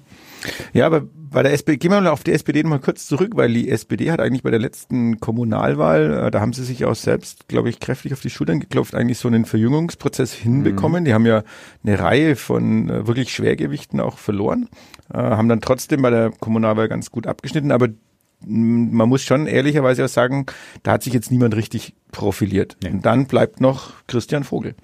Ja, 0.73 0.87
aber 0.87 1.03
bei 1.31 1.43
der 1.43 1.53
SPD, 1.53 1.79
gehen 1.79 1.93
wir 1.93 2.01
mal 2.01 2.09
auf 2.09 2.25
die 2.25 2.33
SPD 2.33 2.63
noch 2.63 2.71
mal 2.71 2.81
kurz 2.81 3.07
zurück, 3.07 3.33
weil 3.35 3.53
die 3.53 3.69
SPD 3.69 4.11
hat 4.11 4.21
eigentlich 4.21 4.43
bei 4.43 4.51
der 4.51 4.59
letzten 4.59 5.21
Kommunalwahl, 5.21 6.27
äh, 6.27 6.31
da 6.31 6.41
haben 6.41 6.53
sie 6.53 6.65
sich 6.65 6.85
auch 6.85 6.95
selbst, 6.95 7.47
glaube 7.49 7.69
ich, 7.69 7.79
kräftig 7.79 8.13
auf 8.13 8.21
die 8.21 8.31
Schultern 8.31 8.59
geklopft, 8.59 8.95
eigentlich 8.95 9.19
so 9.19 9.29
einen 9.29 9.45
Verjüngungsprozess 9.45 10.33
hinbekommen. 10.63 11.03
Mhm. 11.03 11.05
Die 11.07 11.15
haben 11.15 11.27
ja 11.27 11.43
eine 11.85 11.99
Reihe 11.99 12.37
von 12.37 12.89
äh, 12.89 13.07
wirklich 13.07 13.33
Schwergewichten 13.33 14.01
auch 14.01 14.19
verloren, 14.19 14.69
äh, 15.13 15.19
haben 15.19 15.49
dann 15.49 15.61
trotzdem 15.61 16.03
bei 16.03 16.11
der 16.11 16.31
Kommunalwahl 16.31 16.89
ganz 16.89 17.11
gut 17.11 17.27
abgeschnitten, 17.27 17.73
aber 17.73 17.89
man 18.47 19.09
muss 19.09 19.23
schon 19.23 19.47
ehrlicherweise 19.47 20.05
auch 20.05 20.09
sagen, 20.09 20.47
da 20.83 20.93
hat 20.93 21.03
sich 21.03 21.13
jetzt 21.13 21.31
niemand 21.31 21.55
richtig 21.57 21.95
profiliert. 22.11 22.79
Nee. 22.83 22.91
Und 22.91 23.05
dann 23.05 23.27
bleibt 23.27 23.61
noch 23.61 23.93
Christian 24.07 24.45
Vogel. 24.45 24.75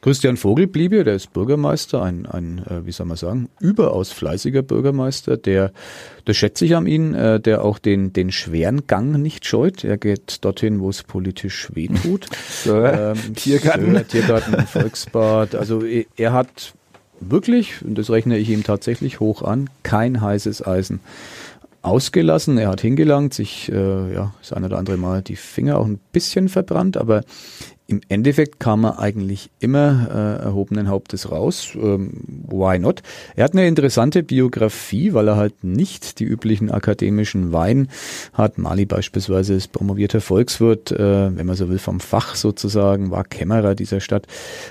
Christian 0.00 0.36
Vogel 0.36 0.66
bliebe, 0.66 1.04
der 1.04 1.14
ist 1.14 1.32
Bürgermeister, 1.32 2.02
ein, 2.02 2.26
ein 2.26 2.58
äh, 2.66 2.86
wie 2.86 2.92
soll 2.92 3.06
man 3.06 3.16
sagen, 3.16 3.48
überaus 3.60 4.12
fleißiger 4.12 4.62
Bürgermeister, 4.62 5.36
der, 5.36 5.72
das 6.24 6.36
schätze 6.36 6.64
ich 6.64 6.76
an 6.76 6.86
ihn, 6.86 7.14
äh, 7.14 7.40
der 7.40 7.64
auch 7.64 7.78
den, 7.78 8.12
den 8.12 8.32
schweren 8.32 8.86
Gang 8.86 9.16
nicht 9.18 9.46
scheut. 9.46 9.84
Er 9.84 9.96
geht 9.96 10.44
dorthin, 10.44 10.80
wo 10.80 10.90
es 10.90 11.02
politisch 11.02 11.74
wehtut. 11.74 12.26
so, 12.64 12.84
ähm, 12.84 13.34
Tiergarten. 13.34 13.94
So, 13.94 14.02
Tiergarten, 14.02 14.66
Volksbad. 14.66 15.54
Also 15.54 15.82
er 15.82 16.32
hat 16.32 16.74
wirklich, 17.20 17.82
und 17.82 17.96
das 17.96 18.10
rechne 18.10 18.38
ich 18.38 18.50
ihm 18.50 18.64
tatsächlich 18.64 19.20
hoch 19.20 19.42
an, 19.42 19.70
kein 19.82 20.20
heißes 20.20 20.66
Eisen 20.66 21.00
ausgelassen. 21.82 22.58
Er 22.58 22.68
hat 22.68 22.80
hingelangt, 22.80 23.32
sich 23.32 23.70
äh, 23.70 24.12
ja, 24.12 24.34
das 24.40 24.52
eine 24.52 24.66
oder 24.66 24.78
andere 24.78 24.96
Mal 24.96 25.22
die 25.22 25.36
Finger 25.36 25.78
auch 25.78 25.86
ein 25.86 26.00
bisschen 26.12 26.48
verbrannt, 26.48 26.96
aber 26.96 27.22
im 27.88 28.00
Endeffekt 28.08 28.58
kam 28.58 28.84
er 28.84 28.98
eigentlich 28.98 29.50
immer 29.60 30.08
äh, 30.10 30.44
erhobenen 30.44 30.88
Hauptes 30.88 31.30
raus. 31.30 31.70
Ähm, 31.74 32.10
why 32.48 32.78
not? 32.78 33.02
Er 33.36 33.44
hat 33.44 33.52
eine 33.52 33.68
interessante 33.68 34.24
Biografie, 34.24 35.14
weil 35.14 35.28
er 35.28 35.36
halt 35.36 35.62
nicht 35.62 36.18
die 36.18 36.24
üblichen 36.24 36.70
akademischen 36.70 37.52
Wein 37.52 37.88
hat. 38.32 38.58
Mali 38.58 38.86
beispielsweise 38.86 39.54
ist 39.54 39.72
promovierter 39.72 40.20
Volkswirt, 40.20 40.90
äh, 40.90 41.36
wenn 41.36 41.46
man 41.46 41.54
so 41.54 41.68
will, 41.68 41.78
vom 41.78 42.00
Fach 42.00 42.34
sozusagen, 42.34 43.10
war 43.12 43.22
Kämmerer 43.22 43.76
dieser 43.76 44.00
Stadt. 44.00 44.26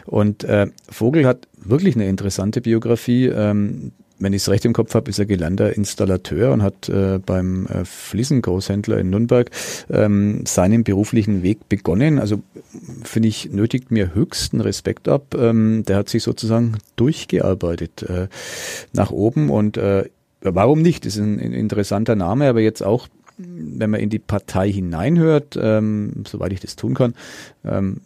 Und 0.06 0.44
äh, 0.44 0.68
Vogel 0.90 1.26
hat 1.26 1.48
wirklich 1.56 1.96
eine 1.96 2.08
interessante 2.08 2.60
Biografie. 2.60 3.28
Ähm, 3.28 3.94
wenn 4.20 4.34
ich 4.34 4.44
es 4.44 4.50
recht 4.50 4.66
im 4.66 4.74
Kopf 4.74 4.94
habe, 4.96 5.10
ist 5.10 5.20
er 5.20 5.26
gelernter 5.26 5.76
Installateur 5.76 6.54
und 6.54 6.64
hat 6.64 6.88
äh, 6.90 7.20
beim 7.20 7.66
äh, 7.68 7.84
Fliesengroßhändler 7.84 8.98
in 8.98 9.10
Nürnberg 9.10 9.52
ähm, 9.90 10.46
seinen 10.46 10.84
beruflichen 10.84 11.44
Weg 11.44 11.68
begonnen. 11.68 12.20
Also 12.20 12.42
finde 13.04 13.28
ich, 13.28 13.52
nötigt 13.52 13.92
mir 13.92 14.14
höchsten 14.14 14.62
Respekt 14.62 15.08
ab. 15.08 15.36
Ähm, 15.38 15.84
der 15.86 15.98
hat 15.98 16.10
sich 16.10 16.24
sozusagen 16.24 16.78
durchgearbeitet 16.96 18.04
äh, 18.04 18.28
nach 18.94 19.12
oben 19.12 19.50
und 19.50 19.78
äh, 19.78 20.06
warum 20.42 20.82
nicht? 20.82 21.06
Ist 21.06 21.18
ein, 21.18 21.40
ein 21.40 21.54
interessanter 21.54 22.16
Name, 22.16 22.48
aber 22.48 22.62
jetzt 22.62 22.84
auch 22.84 23.08
wenn 23.38 23.90
man 23.90 24.00
in 24.00 24.10
die 24.10 24.20
Partei 24.20 24.72
hineinhört, 24.72 25.60
ähm, 25.62 26.24
soweit 26.26 26.54
ich 26.54 26.62
das 26.62 26.78
tun 26.78 26.94
kann, 26.94 27.16
ähm, 27.66 28.00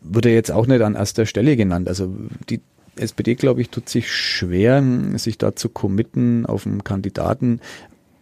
wird 0.00 0.26
er 0.26 0.34
jetzt 0.34 0.50
auch 0.50 0.66
nicht 0.66 0.82
an 0.82 0.96
erster 0.96 1.24
Stelle 1.24 1.56
genannt. 1.56 1.88
Also 1.88 2.12
die 2.48 2.60
SPD, 2.96 3.34
glaube 3.34 3.60
ich, 3.60 3.70
tut 3.70 3.88
sich 3.88 4.12
schwer, 4.12 4.82
sich 5.16 5.38
da 5.38 5.54
zu 5.54 5.68
committen 5.68 6.46
auf 6.46 6.66
einen 6.66 6.84
Kandidaten. 6.84 7.60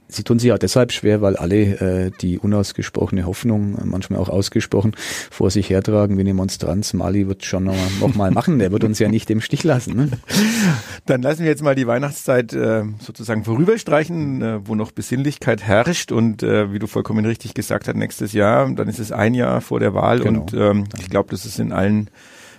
Sie 0.07 0.23
tun 0.23 0.39
sich 0.39 0.53
auch 0.53 0.59
deshalb 0.59 0.93
schwer, 0.93 1.23
weil 1.23 1.37
alle 1.37 2.07
äh, 2.07 2.11
die 2.21 2.39
unausgesprochene 2.39 3.27
Hoffnung, 3.27 3.77
äh, 3.79 3.85
manchmal 3.85 4.21
auch 4.21 4.29
ausgesprochen, 4.29 4.93
vor 5.31 5.51
sich 5.51 5.71
hertragen 5.71 6.17
wie 6.17 6.21
eine 6.21 6.35
Monstranz. 6.35 6.93
Mali 6.93 7.27
wird 7.27 7.45
schon 7.45 7.65
noch, 7.65 7.77
noch 8.01 8.15
mal 8.15 8.31
machen, 8.31 8.59
der 8.59 8.71
wird 8.71 8.85
uns 8.85 8.99
ja 8.99 9.09
nicht 9.09 9.31
im 9.31 9.41
Stich 9.41 9.65
lassen. 9.65 9.97
Ne? 9.97 10.09
Dann 11.07 11.23
lassen 11.23 11.41
wir 11.41 11.49
jetzt 11.49 11.63
mal 11.63 11.75
die 11.75 11.87
Weihnachtszeit 11.87 12.53
äh, 12.53 12.85
sozusagen 13.01 13.45
vorüberstreichen, 13.45 14.43
äh, 14.43 14.69
wo 14.69 14.75
noch 14.75 14.93
Besinnlichkeit 14.93 15.63
herrscht 15.63 16.13
und 16.13 16.43
äh, 16.43 16.73
wie 16.73 16.79
du 16.79 16.87
vollkommen 16.87 17.25
richtig 17.25 17.55
gesagt 17.55 17.89
hast, 17.89 17.97
nächstes 17.97 18.33
Jahr, 18.33 18.71
dann 18.71 18.89
ist 18.89 18.99
es 18.99 19.11
ein 19.11 19.35
Jahr 19.35 19.61
vor 19.61 19.81
der 19.81 19.95
Wahl 19.95 20.21
genau. 20.21 20.43
und 20.43 20.55
ähm, 20.55 20.85
ich 21.01 21.11
glaube, 21.11 21.31
das 21.31 21.45
ist 21.45 21.59
in 21.59 21.73
allen 21.73 22.11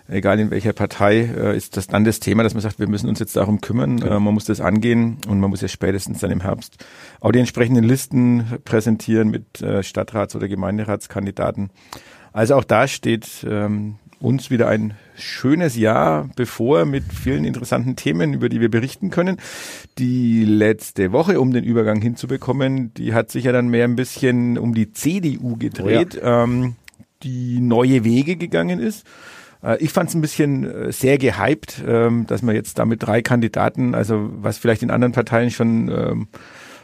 egal 0.07 0.39
in 0.39 0.51
welcher 0.51 0.74
Partei, 0.74 1.21
äh, 1.21 1.57
ist 1.57 1.77
das 1.77 1.88
dann 1.88 2.03
das 2.03 2.19
Thema, 2.19 2.43
dass 2.43 2.53
man 2.53 2.62
sagt, 2.62 2.79
wir 2.79 2.88
müssen 2.88 3.09
uns 3.09 3.19
jetzt 3.19 3.35
darum 3.35 3.62
kümmern, 3.62 4.00
genau. 4.00 4.17
äh, 4.17 4.19
man 4.19 4.33
muss 4.33 4.45
das 4.45 4.62
angehen 4.62 5.17
und 5.27 5.39
man 5.39 5.50
muss 5.50 5.62
ja 5.62 5.67
spätestens 5.67 6.19
dann 6.19 6.31
im 6.31 6.41
Herbst 6.41 6.85
auch 7.19 7.31
die 7.31 7.39
entsprechenden 7.39 7.83
Listen 7.83 8.45
präsentieren 8.63 9.29
mit 9.29 9.62
äh, 9.62 9.83
Stadtrats- 9.83 10.35
oder 10.35 10.47
Gemeinderatskandidaten. 10.47 11.69
Also 12.33 12.55
auch 12.55 12.65
da 12.65 12.88
steht 12.88 13.45
ähm, 13.50 13.95
uns 14.19 14.50
wieder 14.50 14.67
ein 14.67 14.95
schönes 15.15 15.77
Jahr 15.77 16.29
bevor 16.35 16.85
mit 16.85 17.03
vielen 17.13 17.45
interessanten 17.45 17.95
Themen, 17.95 18.33
über 18.33 18.50
die 18.50 18.59
wir 18.59 18.69
berichten 18.69 19.09
können. 19.09 19.38
Die 19.97 20.43
letzte 20.43 21.12
Woche, 21.12 21.39
um 21.39 21.51
den 21.51 21.63
Übergang 21.63 22.01
hinzubekommen, 22.01 22.93
die 22.93 23.13
hat 23.13 23.31
sich 23.31 23.45
ja 23.45 23.51
dann 23.51 23.69
mehr 23.69 23.85
ein 23.85 23.95
bisschen 23.95 24.57
um 24.57 24.74
die 24.74 24.91
CDU 24.91 25.55
gedreht, 25.57 26.19
oh 26.21 26.25
ja. 26.25 26.43
ähm, 26.43 26.75
die 27.24 27.59
neue 27.59 28.03
Wege 28.03 28.35
gegangen 28.35 28.79
ist. 28.79 29.05
Äh, 29.65 29.77
ich 29.79 29.91
fand 29.91 30.10
es 30.10 30.15
ein 30.15 30.22
bisschen 30.22 30.63
äh, 30.63 30.91
sehr 30.91 31.17
gehypt, 31.17 31.84
ähm, 31.86 32.25
dass 32.27 32.41
man 32.41 32.55
jetzt 32.55 32.79
da 32.79 32.86
mit 32.86 33.03
drei 33.03 33.22
Kandidaten, 33.22 33.95
also 33.95 34.29
was 34.38 34.57
vielleicht 34.57 34.84
in 34.84 34.91
anderen 34.91 35.12
Parteien 35.12 35.50
schon 35.51 35.89
ähm, 35.89 36.27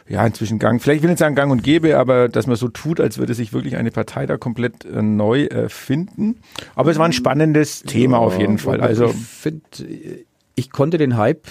ja 0.08 0.26
inzwischen 0.26 0.58
gang, 0.58 0.82
vielleicht 0.82 1.02
will 1.02 1.08
ich 1.08 1.12
nicht 1.12 1.20
sagen 1.20 1.34
gang 1.34 1.52
und 1.52 1.62
gäbe, 1.62 1.98
aber 1.98 2.28
dass 2.28 2.46
man 2.46 2.56
so 2.56 2.68
tut, 2.68 3.00
als 3.00 3.18
würde 3.18 3.34
sich 3.34 3.52
wirklich 3.52 3.76
eine 3.76 3.90
Partei 3.90 4.26
da 4.26 4.36
komplett 4.36 4.84
äh, 4.84 5.00
neu 5.00 5.48
finden. 5.68 6.40
Aber 6.74 6.90
es 6.90 6.98
war 6.98 7.06
ein 7.06 7.12
spannendes 7.12 7.82
Thema 7.82 8.18
ja, 8.18 8.22
auf 8.22 8.38
jeden 8.38 8.58
Fall. 8.58 8.80
Also 8.80 9.06
ich 9.06 9.14
finde, 9.14 9.62
ich 10.54 10.70
konnte 10.70 10.98
den 10.98 11.16
Hype 11.16 11.46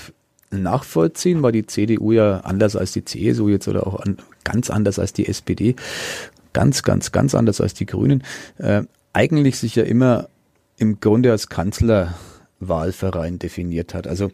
nachvollziehen, 0.51 1.41
weil 1.41 1.53
die 1.53 1.65
CDU 1.65 2.11
ja 2.11 2.41
anders 2.41 2.75
als 2.75 2.91
die 2.91 3.05
CSU 3.05 3.47
jetzt 3.47 3.69
oder 3.69 3.87
auch 3.87 4.01
an, 4.01 4.17
ganz 4.43 4.69
anders 4.69 4.99
als 4.99 5.13
die 5.13 5.27
SPD, 5.27 5.75
ganz, 6.51 6.83
ganz, 6.83 7.13
ganz 7.13 7.33
anders 7.33 7.61
als 7.61 7.73
die 7.73 7.85
Grünen, 7.85 8.23
äh, 8.57 8.83
eigentlich 9.13 9.57
sich 9.57 9.75
ja 9.75 9.83
immer 9.83 10.27
im 10.81 10.99
Grunde 10.99 11.31
als 11.31 11.47
Kanzlerwahlverein 11.47 13.37
definiert 13.37 13.93
hat. 13.93 14.07
Also 14.07 14.31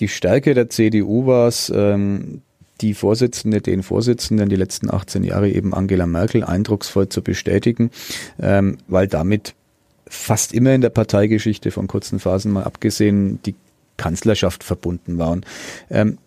die 0.00 0.08
Stärke 0.08 0.54
der 0.54 0.70
CDU 0.70 1.26
war 1.26 1.48
es, 1.48 1.70
ähm, 1.74 2.42
die 2.80 2.94
Vorsitzende, 2.94 3.60
den 3.60 3.82
Vorsitzenden 3.82 4.48
die 4.48 4.56
letzten 4.56 4.90
18 4.90 5.22
Jahre 5.24 5.50
eben 5.50 5.74
Angela 5.74 6.06
Merkel 6.06 6.44
eindrucksvoll 6.44 7.08
zu 7.08 7.22
bestätigen, 7.22 7.90
ähm, 8.40 8.78
weil 8.86 9.06
damit 9.06 9.54
fast 10.08 10.52
immer 10.52 10.74
in 10.74 10.80
der 10.80 10.90
Parteigeschichte 10.90 11.70
von 11.70 11.88
kurzen 11.88 12.20
Phasen 12.20 12.52
mal 12.52 12.64
abgesehen 12.64 13.40
die 13.44 13.54
Kanzlerschaft 13.96 14.64
verbunden 14.64 15.18
waren. 15.18 15.44
Ähm, 15.90 16.18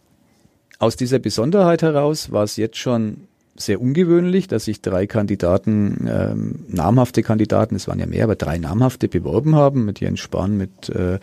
aus 0.79 0.95
dieser 0.95 1.19
Besonderheit 1.19 1.81
heraus 1.81 2.31
war 2.31 2.43
es 2.43 2.55
jetzt 2.55 2.77
schon 2.77 3.27
sehr 3.61 3.81
ungewöhnlich, 3.81 4.47
dass 4.47 4.65
sich 4.65 4.81
drei 4.81 5.05
Kandidaten, 5.07 6.07
ähm, 6.09 6.65
namhafte 6.67 7.23
Kandidaten, 7.23 7.75
es 7.75 7.87
waren 7.87 7.99
ja 7.99 8.05
mehr, 8.05 8.23
aber 8.23 8.35
drei 8.35 8.57
namhafte 8.57 9.07
beworben 9.07 9.55
haben, 9.55 9.85
mit 9.85 9.99
Jens 9.99 10.19
Spahn, 10.19 10.57
mit 10.57 10.89
äh, 10.89 11.19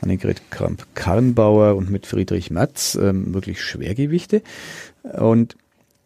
Annegret 0.00 0.50
Kramp-Karrenbauer 0.50 1.76
und 1.76 1.90
mit 1.90 2.06
Friedrich 2.06 2.50
Merz, 2.50 2.98
ähm, 3.00 3.32
wirklich 3.34 3.62
Schwergewichte. 3.62 4.42
Und 5.02 5.56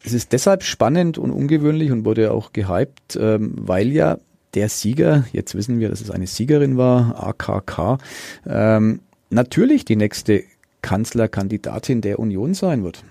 es 0.05 0.13
ist 0.13 0.33
deshalb 0.33 0.63
spannend 0.63 1.19
und 1.19 1.31
ungewöhnlich 1.31 1.91
und 1.91 2.05
wurde 2.05 2.33
auch 2.33 2.53
gehypt, 2.53 3.17
ähm, 3.21 3.55
weil 3.57 3.89
ja 3.89 4.19
der 4.55 4.69
Sieger, 4.69 5.25
jetzt 5.33 5.55
wissen 5.55 5.79
wir, 5.79 5.89
dass 5.89 6.01
es 6.01 6.11
eine 6.11 6.27
Siegerin 6.27 6.77
war, 6.77 7.23
AKK, 7.23 7.99
ähm, 8.47 9.01
natürlich 9.31 9.85
die 9.85 9.97
nächste 9.97 10.45
Kanzlerkandidatin 10.83 12.01
der 12.01 12.19
Union 12.19 12.55
sein 12.55 12.83
wird. 12.83 13.05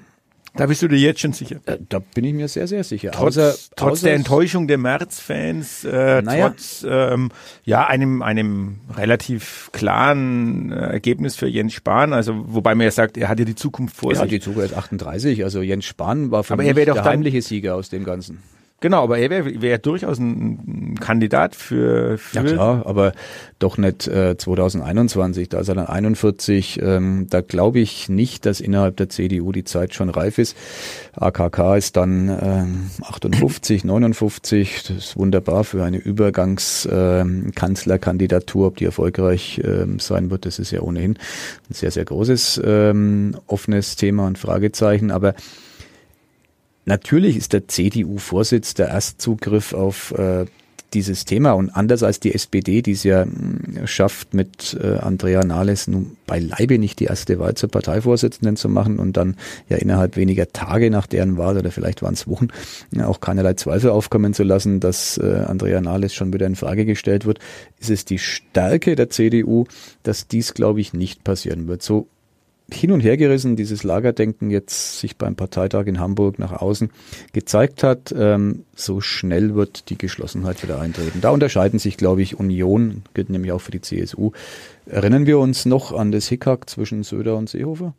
Da 0.59 0.65
bist 0.65 0.81
du 0.81 0.89
dir 0.89 0.97
jetzt 0.97 1.21
schon 1.21 1.31
sicher? 1.31 1.61
Da, 1.63 1.77
da 1.77 1.99
bin 1.99 2.25
ich 2.25 2.33
mir 2.33 2.49
sehr, 2.49 2.67
sehr 2.67 2.83
sicher. 2.83 3.11
Trotz, 3.11 3.37
außer, 3.37 3.55
trotz 3.77 3.91
außer 3.93 4.07
der 4.07 4.15
Enttäuschung 4.15 4.67
der 4.67 4.77
März-Fans, 4.77 5.85
äh, 5.85 6.21
naja. 6.21 6.49
trotz 6.49 6.85
ähm, 6.85 7.29
ja 7.63 7.87
einem 7.87 8.21
einem 8.21 8.81
relativ 8.93 9.69
klaren 9.71 10.73
äh, 10.73 10.75
Ergebnis 10.75 11.37
für 11.37 11.47
Jens 11.47 11.71
Spahn. 11.71 12.11
Also 12.11 12.43
wobei 12.45 12.75
man 12.75 12.83
ja 12.83 12.91
sagt, 12.91 13.17
er 13.17 13.29
hat 13.29 13.39
ja 13.39 13.45
die 13.45 13.55
Zukunft 13.55 13.95
vor 13.95 14.11
er 14.11 14.15
sich. 14.15 14.19
Er 14.19 14.23
hat 14.23 14.31
die 14.31 14.39
Zukunft 14.41 14.73
38. 14.73 15.45
Also 15.45 15.61
Jens 15.61 15.85
Spahn 15.85 16.29
war 16.29 16.43
für 16.43 16.51
Aber 16.51 16.63
mich 16.63 16.75
er 16.75 16.75
der 16.75 16.93
doch 16.93 17.05
heimliche 17.05 17.41
Sieger 17.41 17.75
aus 17.75 17.87
dem 17.87 18.03
Ganzen. 18.03 18.39
Genau, 18.81 19.03
aber 19.03 19.17
er 19.17 19.29
wäre 19.29 19.61
wär 19.61 19.77
durchaus 19.77 20.19
ein, 20.19 20.95
Kandidat 20.99 21.55
für, 21.55 22.17
für 22.17 22.37
Ja 22.37 22.43
klar, 22.43 22.85
aber 22.85 23.13
doch 23.59 23.77
nicht 23.77 24.07
äh, 24.07 24.35
2021, 24.37 25.49
da 25.49 25.59
ist 25.59 25.67
er 25.67 25.75
dann 25.75 25.85
41. 25.87 26.79
Ähm, 26.81 27.27
da 27.29 27.41
glaube 27.41 27.79
ich 27.79 28.07
nicht, 28.09 28.45
dass 28.45 28.61
innerhalb 28.61 28.95
der 28.97 29.09
CDU 29.09 29.51
die 29.51 29.65
Zeit 29.65 29.93
schon 29.93 30.09
reif 30.09 30.37
ist. 30.37 30.55
AKK 31.15 31.75
ist 31.75 31.97
dann 31.97 32.29
ähm, 32.29 32.91
58, 33.03 33.83
59. 33.83 34.83
Das 34.87 34.97
ist 34.97 35.17
wunderbar 35.17 35.63
für 35.63 35.83
eine 35.83 35.97
Übergangskanzlerkandidatur. 35.97 38.61
Ähm, 38.61 38.67
Ob 38.67 38.77
die 38.77 38.85
erfolgreich 38.85 39.59
ähm, 39.63 39.99
sein 39.99 40.31
wird, 40.31 40.45
das 40.45 40.57
ist 40.59 40.71
ja 40.71 40.81
ohnehin 40.81 41.17
ein 41.69 41.73
sehr, 41.73 41.91
sehr 41.91 42.05
großes 42.05 42.61
ähm, 42.63 43.35
offenes 43.47 43.97
Thema 43.97 44.27
und 44.27 44.37
Fragezeichen. 44.37 45.11
Aber 45.11 45.33
Natürlich 46.89 47.37
ist 47.37 47.53
der 47.53 47.67
CDU-Vorsitz 47.67 48.73
der 48.73 48.87
Erstzugriff 48.87 49.73
auf 49.73 50.09
äh, 50.17 50.47
dieses 50.95 51.23
Thema 51.23 51.51
und 51.51 51.69
anders 51.69 52.01
als 52.01 52.19
die 52.19 52.33
SPD, 52.33 52.81
die 52.81 52.93
es 52.93 53.03
ja 53.03 53.25
äh, 53.25 53.85
schafft, 53.85 54.33
mit 54.33 54.75
äh, 54.81 54.97
Andrea 54.97 55.43
Nahles 55.43 55.87
nun 55.87 56.17
beileibe 56.25 56.79
nicht 56.79 56.99
die 56.99 57.03
erste 57.03 57.37
Wahl 57.37 57.53
zur 57.53 57.69
Parteivorsitzenden 57.69 58.55
zu 58.55 58.69
machen 58.69 58.97
und 58.97 59.17
dann 59.17 59.35
ja 59.69 59.77
innerhalb 59.77 60.17
weniger 60.17 60.51
Tage 60.51 60.89
nach 60.89 61.05
deren 61.05 61.37
Wahl 61.37 61.59
oder 61.59 61.69
vielleicht 61.69 62.01
waren 62.01 62.15
es 62.15 62.27
Wochen 62.27 62.47
ja, 62.89 63.05
auch 63.05 63.19
keinerlei 63.19 63.53
Zweifel 63.53 63.91
aufkommen 63.91 64.33
zu 64.33 64.41
lassen, 64.41 64.79
dass 64.79 65.19
äh, 65.19 65.43
Andrea 65.45 65.81
Nahles 65.81 66.15
schon 66.15 66.33
wieder 66.33 66.47
in 66.47 66.55
Frage 66.55 66.85
gestellt 66.85 67.23
wird, 67.27 67.37
ist 67.77 67.91
es 67.91 68.03
die 68.03 68.17
Stärke 68.17 68.95
der 68.95 69.11
CDU, 69.11 69.65
dass 70.01 70.27
dies, 70.27 70.55
glaube 70.55 70.81
ich, 70.81 70.93
nicht 70.93 71.23
passieren 71.23 71.67
wird. 71.67 71.83
So 71.83 72.07
hin 72.73 72.91
und 72.91 73.01
her 73.01 73.17
gerissen 73.17 73.55
dieses 73.55 73.83
Lagerdenken 73.83 74.49
jetzt 74.49 74.99
sich 74.99 75.17
beim 75.17 75.35
Parteitag 75.35 75.87
in 75.87 75.99
Hamburg 75.99 76.39
nach 76.39 76.51
außen 76.51 76.89
gezeigt 77.33 77.83
hat, 77.83 78.13
ähm, 78.17 78.65
so 78.75 79.01
schnell 79.01 79.55
wird 79.55 79.89
die 79.89 79.97
Geschlossenheit 79.97 80.61
wieder 80.63 80.79
eintreten. 80.79 81.21
Da 81.21 81.29
unterscheiden 81.29 81.79
sich, 81.79 81.97
glaube 81.97 82.21
ich, 82.21 82.39
Union, 82.39 83.03
gilt 83.13 83.29
nämlich 83.29 83.51
auch 83.51 83.61
für 83.61 83.71
die 83.71 83.81
CSU. 83.81 84.31
Erinnern 84.85 85.25
wir 85.25 85.39
uns 85.39 85.65
noch 85.65 85.91
an 85.91 86.11
das 86.11 86.27
Hickhack 86.27 86.69
zwischen 86.69 87.03
Söder 87.03 87.37
und 87.37 87.49
Seehofer? 87.49 87.93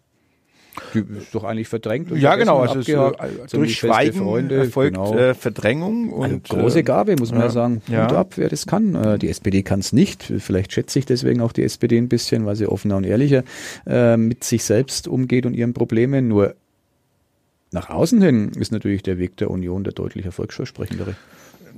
Die 0.95 0.99
ist 1.19 1.35
doch 1.35 1.45
eigentlich 1.45 1.69
verdrängt. 1.69 2.11
ja, 2.13 2.37
genau. 2.37 2.61
Also 2.61 2.83
so, 2.83 3.13
durch 3.53 3.77
Schweigen 3.77 4.19
Freunde, 4.19 4.57
erfolgt 4.57 4.95
genau. 4.95 5.17
äh, 5.17 5.35
Verdrängung. 5.35 6.11
Und, 6.13 6.51
also 6.51 6.63
große 6.63 6.83
Gabe, 6.83 7.17
muss 7.19 7.31
man 7.31 7.41
ja, 7.41 7.47
ja 7.47 7.51
sagen. 7.51 7.83
Ja. 7.89 8.05
Hut 8.05 8.13
ab, 8.13 8.33
wer 8.37 8.49
das 8.49 8.67
kann. 8.67 8.95
Äh, 8.95 9.19
die 9.19 9.29
SPD 9.29 9.63
kann 9.63 9.81
es 9.81 9.93
nicht. 9.93 10.33
Vielleicht 10.39 10.73
schätze 10.73 10.99
ich 10.99 11.07
deswegen 11.07 11.41
auch 11.41 11.53
die 11.53 11.65
SPD 11.65 11.99
ein 11.99 12.09
bisschen, 12.09 12.47
weil 12.47 12.57
sie 12.57 12.67
offener 12.67 12.97
und 12.97 13.05
ehrlicher 13.05 13.45
äh, 13.87 14.17
mit 14.17 14.45
sich 14.45 14.65
selbst 14.65 15.09
umgeht 15.09 15.47
und 15.47 15.55
ihren 15.55 15.75
Problemen. 15.75 16.29
Nur 16.29 16.55
nach 17.73 17.91
außen 17.91 18.21
hin 18.21 18.51
ist 18.59 18.73
natürlich 18.73 19.03
der 19.03 19.19
Weg 19.19 19.37
der 19.37 19.51
Union 19.51 19.85
der 19.85 19.93
deutlich 19.93 20.25
erfolgsversprechendere. 20.25 21.15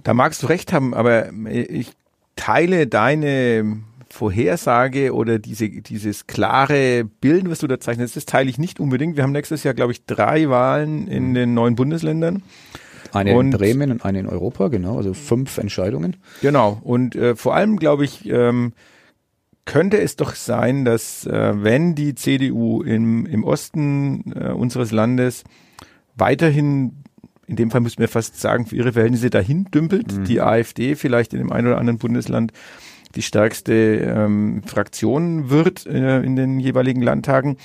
Da 0.04 0.14
magst 0.14 0.42
du 0.42 0.46
recht 0.46 0.72
haben, 0.72 0.94
aber 0.94 1.32
ich 1.48 1.92
teile 2.36 2.86
deine 2.86 3.80
Vorhersage 4.12 5.14
oder 5.14 5.38
diese, 5.38 5.70
dieses 5.70 6.26
klare 6.26 7.04
Bild, 7.04 7.48
was 7.48 7.60
du 7.60 7.66
da 7.66 7.80
zeichnest, 7.80 8.14
das 8.14 8.26
teile 8.26 8.50
ich 8.50 8.58
nicht 8.58 8.78
unbedingt. 8.78 9.16
Wir 9.16 9.22
haben 9.22 9.32
nächstes 9.32 9.64
Jahr, 9.64 9.72
glaube 9.72 9.92
ich, 9.92 10.04
drei 10.04 10.50
Wahlen 10.50 11.08
in 11.08 11.30
mhm. 11.30 11.34
den 11.34 11.54
neuen 11.54 11.76
Bundesländern. 11.76 12.42
Eine 13.12 13.34
und, 13.34 13.52
in 13.52 13.58
Bremen 13.58 13.90
und 13.90 14.04
eine 14.04 14.20
in 14.20 14.26
Europa, 14.26 14.68
genau, 14.68 14.98
also 14.98 15.14
fünf 15.14 15.56
Entscheidungen. 15.56 16.16
Genau. 16.42 16.78
Und 16.82 17.16
äh, 17.16 17.36
vor 17.36 17.54
allem, 17.54 17.78
glaube 17.78 18.04
ich, 18.04 18.28
ähm, 18.28 18.74
könnte 19.64 19.98
es 19.98 20.16
doch 20.16 20.34
sein, 20.34 20.84
dass 20.84 21.26
äh, 21.26 21.54
wenn 21.56 21.94
die 21.94 22.14
CDU 22.14 22.82
im, 22.82 23.24
im 23.24 23.44
Osten 23.44 24.30
äh, 24.36 24.52
unseres 24.52 24.92
Landes 24.92 25.42
weiterhin, 26.16 27.02
in 27.46 27.56
dem 27.56 27.70
Fall 27.70 27.80
müssen 27.80 28.00
wir 28.00 28.08
fast 28.08 28.38
sagen, 28.38 28.66
für 28.66 28.76
ihre 28.76 28.92
Verhältnisse 28.92 29.30
dahin 29.30 29.64
dümpelt, 29.70 30.14
mhm. 30.14 30.24
die 30.24 30.42
AfD 30.42 30.96
vielleicht 30.96 31.32
in 31.32 31.38
dem 31.38 31.50
einen 31.50 31.68
oder 31.68 31.78
anderen 31.78 31.98
Bundesland 31.98 32.52
die 33.14 33.22
stärkste 33.22 33.72
ähm, 33.72 34.62
Fraktion 34.64 35.50
wird 35.50 35.86
äh, 35.86 36.20
in 36.20 36.36
den 36.36 36.60
jeweiligen 36.60 37.02
Landtagen. 37.02 37.56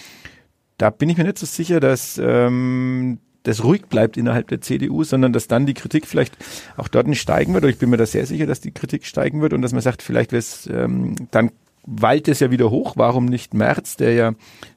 Da 0.77 0.89
bin 0.89 1.09
ich 1.09 1.17
mir 1.17 1.23
nicht 1.23 1.39
so 1.39 1.45
sicher, 1.45 1.79
dass 1.79 2.19
ähm, 2.23 3.19
das 3.43 3.63
ruhig 3.63 3.85
bleibt 3.87 4.17
innerhalb 4.17 4.47
der 4.49 4.61
CDU, 4.61 5.03
sondern 5.03 5.33
dass 5.33 5.47
dann 5.47 5.65
die 5.65 5.73
Kritik 5.73 6.05
vielleicht 6.05 6.37
auch 6.75 6.87
dort 6.87 7.07
nicht 7.07 7.21
steigen 7.21 7.53
wird. 7.53 7.63
Ich 7.65 7.77
bin 7.77 7.89
mir 7.89 7.97
da 7.97 8.05
sehr 8.05 8.25
sicher, 8.25 8.45
dass 8.45 8.59
die 8.59 8.71
Kritik 8.71 9.05
steigen 9.05 9.41
wird 9.41 9.53
und 9.53 9.61
dass 9.61 9.71
man 9.71 9.81
sagt, 9.81 10.01
vielleicht 10.01 10.31
wäre 10.31 10.39
es 10.39 10.67
ähm, 10.67 11.15
dann 11.31 11.51
wallt 11.87 12.27
es 12.27 12.41
ja 12.41 12.51
wieder 12.51 12.69
hoch. 12.69 12.93
Warum 12.97 13.25
nicht 13.25 13.53
Merz, 13.53 13.95
der 13.95 14.13
ja, 14.13 14.33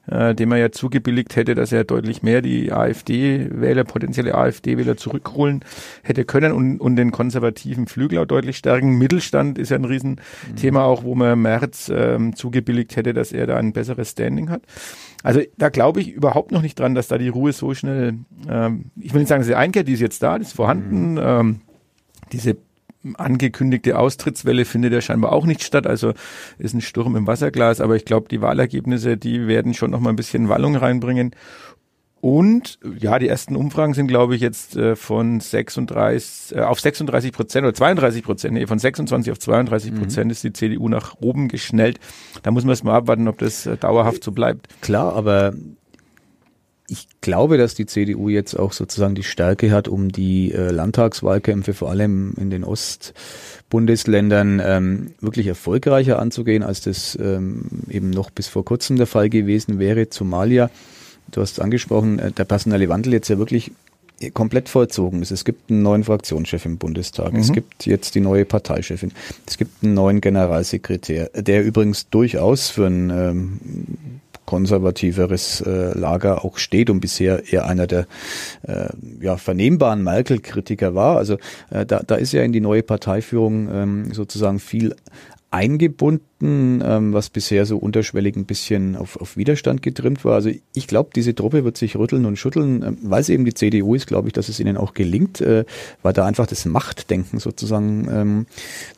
äh, 0.07 0.33
dem 0.33 0.51
er 0.53 0.57
ja 0.57 0.71
zugebilligt 0.71 1.35
hätte, 1.35 1.53
dass 1.53 1.71
er 1.71 1.83
deutlich 1.83 2.23
mehr 2.23 2.41
die 2.41 2.71
AfD-Wähler, 2.71 3.83
potenzielle 3.83 4.33
AfD-Wähler 4.33 4.95
zurückholen 4.95 5.63
hätte 6.03 6.23
können 6.23 6.53
und, 6.53 6.79
und 6.79 6.95
den 6.95 7.11
konservativen 7.11 7.85
Flügel 7.85 8.19
auch 8.19 8.25
deutlich 8.25 8.57
stärken. 8.57 8.97
Mittelstand 8.97 9.59
ist 9.59 9.69
ja 9.69 9.77
ein 9.77 9.85
Riesenthema 9.85 10.79
mhm. 10.79 10.85
auch, 10.85 11.03
wo 11.03 11.13
man 11.13 11.41
Merz 11.41 11.91
ähm, 11.93 12.35
zugebilligt 12.35 12.95
hätte, 12.95 13.13
dass 13.13 13.33
er 13.33 13.45
da 13.45 13.57
ein 13.57 13.73
besseres 13.73 14.11
Standing 14.11 14.49
hat. 14.49 14.61
Also 15.21 15.41
da 15.57 15.69
glaube 15.69 15.99
ich 15.99 16.11
überhaupt 16.13 16.51
noch 16.51 16.61
nicht 16.61 16.79
dran, 16.79 16.95
dass 16.95 17.09
da 17.09 17.17
die 17.17 17.29
Ruhe 17.29 17.51
so 17.51 17.73
schnell, 17.73 18.15
ähm, 18.49 18.85
ich 18.99 19.13
will 19.13 19.19
nicht 19.19 19.27
sagen, 19.27 19.41
dass 19.41 19.47
sie 19.47 19.55
einkehrt, 19.55 19.89
die 19.89 19.93
ist 19.93 19.99
jetzt 19.99 20.23
da, 20.23 20.39
die 20.39 20.45
ist 20.45 20.53
vorhanden. 20.53 21.11
Mhm. 21.11 21.21
Ähm, 21.21 21.61
diese 22.31 22.55
angekündigte 23.15 23.97
Austrittswelle 23.97 24.65
findet 24.65 24.93
ja 24.93 25.01
scheinbar 25.01 25.31
auch 25.31 25.45
nicht 25.45 25.63
statt. 25.63 25.87
Also 25.87 26.13
ist 26.57 26.73
ein 26.73 26.81
Sturm 26.81 27.15
im 27.15 27.27
Wasserglas. 27.27 27.81
Aber 27.81 27.95
ich 27.95 28.05
glaube, 28.05 28.27
die 28.29 28.41
Wahlergebnisse, 28.41 29.17
die 29.17 29.47
werden 29.47 29.73
schon 29.73 29.91
noch 29.91 29.99
mal 29.99 30.09
ein 30.09 30.15
bisschen 30.15 30.49
Wallung 30.49 30.75
reinbringen. 30.75 31.35
Und 32.21 32.77
ja, 32.99 33.17
die 33.17 33.27
ersten 33.27 33.55
Umfragen 33.55 33.95
sind, 33.95 34.05
glaube 34.05 34.35
ich, 34.35 34.41
jetzt 34.41 34.75
äh, 34.75 34.95
von 34.95 35.39
36 35.39 36.55
äh, 36.55 36.61
auf 36.61 36.79
36 36.79 37.31
Prozent 37.31 37.65
oder 37.65 37.73
32 37.73 38.23
Prozent, 38.23 38.53
nee, 38.53 38.67
von 38.67 38.77
26 38.77 39.31
auf 39.31 39.39
32 39.39 39.95
Prozent 39.95 40.25
mhm. 40.25 40.31
ist 40.31 40.43
die 40.43 40.53
CDU 40.53 40.87
nach 40.87 41.15
oben 41.19 41.47
geschnellt. 41.47 41.99
Da 42.43 42.51
muss 42.51 42.63
man 42.63 42.73
es 42.73 42.83
mal 42.83 42.95
abwarten, 42.95 43.27
ob 43.27 43.39
das 43.39 43.65
äh, 43.65 43.75
dauerhaft 43.75 44.23
so 44.23 44.31
bleibt. 44.31 44.67
Klar, 44.81 45.15
aber 45.15 45.53
ich 46.91 47.07
glaube, 47.21 47.57
dass 47.57 47.73
die 47.73 47.85
CDU 47.85 48.27
jetzt 48.27 48.53
auch 48.53 48.73
sozusagen 48.73 49.15
die 49.15 49.23
Stärke 49.23 49.71
hat, 49.71 49.87
um 49.87 50.11
die 50.11 50.51
äh, 50.51 50.71
Landtagswahlkämpfe 50.71 51.73
vor 51.73 51.89
allem 51.89 52.33
in 52.37 52.49
den 52.49 52.65
Ostbundesländern 52.65 54.61
ähm, 54.61 55.11
wirklich 55.21 55.47
erfolgreicher 55.47 56.19
anzugehen, 56.19 56.63
als 56.63 56.81
das 56.81 57.17
ähm, 57.21 57.63
eben 57.89 58.09
noch 58.09 58.29
bis 58.29 58.49
vor 58.49 58.65
kurzem 58.65 58.97
der 58.97 59.07
Fall 59.07 59.29
gewesen 59.29 59.79
wäre. 59.79 60.09
Zumal 60.09 60.51
ja, 60.51 60.69
du 61.31 61.39
hast 61.39 61.61
angesprochen, 61.61 62.19
äh, 62.19 62.33
der 62.33 62.43
personelle 62.43 62.89
Wandel 62.89 63.13
jetzt 63.13 63.29
ja 63.29 63.37
wirklich 63.37 63.71
komplett 64.33 64.67
vollzogen 64.67 65.21
ist. 65.21 65.31
Es 65.31 65.45
gibt 65.45 65.71
einen 65.71 65.83
neuen 65.83 66.03
Fraktionschef 66.03 66.65
im 66.65 66.77
Bundestag. 66.77 67.31
Mhm. 67.31 67.39
Es 67.39 67.53
gibt 67.53 67.85
jetzt 67.85 68.15
die 68.15 68.19
neue 68.19 68.43
Parteichefin. 68.43 69.13
Es 69.47 69.57
gibt 69.57 69.81
einen 69.81 69.93
neuen 69.93 70.19
Generalsekretär, 70.19 71.29
der 71.33 71.63
übrigens 71.63 72.09
durchaus 72.09 72.69
für 72.69 72.85
einen 72.85 73.09
ähm, 73.09 73.59
konservativeres 74.51 75.61
äh, 75.61 75.97
Lager 75.97 76.43
auch 76.43 76.57
steht 76.57 76.89
und 76.89 76.99
bisher 76.99 77.53
eher 77.53 77.67
einer 77.67 77.87
der 77.87 78.05
äh, 78.63 78.89
ja, 79.21 79.37
vernehmbaren 79.37 80.03
Merkel-Kritiker 80.03 80.93
war. 80.93 81.15
Also 81.15 81.37
äh, 81.69 81.85
da, 81.85 82.01
da 82.05 82.15
ist 82.15 82.33
ja 82.33 82.41
in 82.43 82.51
die 82.51 82.59
neue 82.59 82.83
Parteiführung 82.83 83.69
ähm, 83.71 84.13
sozusagen 84.13 84.59
viel 84.59 84.93
eingebunden, 85.51 86.81
ähm, 86.83 87.11
was 87.11 87.29
bisher 87.29 87.65
so 87.65 87.77
unterschwellig 87.77 88.37
ein 88.37 88.45
bisschen 88.45 88.95
auf, 88.95 89.19
auf 89.19 89.35
Widerstand 89.35 89.81
getrimmt 89.81 90.23
war. 90.23 90.35
Also 90.35 90.49
ich 90.73 90.87
glaube, 90.87 91.09
diese 91.13 91.35
Truppe 91.35 91.65
wird 91.65 91.75
sich 91.75 91.97
rütteln 91.97 92.25
und 92.25 92.37
schütteln, 92.37 92.81
ähm, 92.83 92.97
weil 93.03 93.19
es 93.19 93.27
eben 93.27 93.43
die 93.43 93.53
CDU 93.53 93.93
ist, 93.93 94.07
glaube 94.07 94.29
ich, 94.29 94.33
dass 94.33 94.47
es 94.47 94.61
ihnen 94.61 94.77
auch 94.77 94.93
gelingt, 94.93 95.41
äh, 95.41 95.65
weil 96.01 96.13
da 96.13 96.25
einfach 96.25 96.47
das 96.47 96.63
Machtdenken 96.63 97.39
sozusagen 97.39 98.07
ähm, 98.09 98.45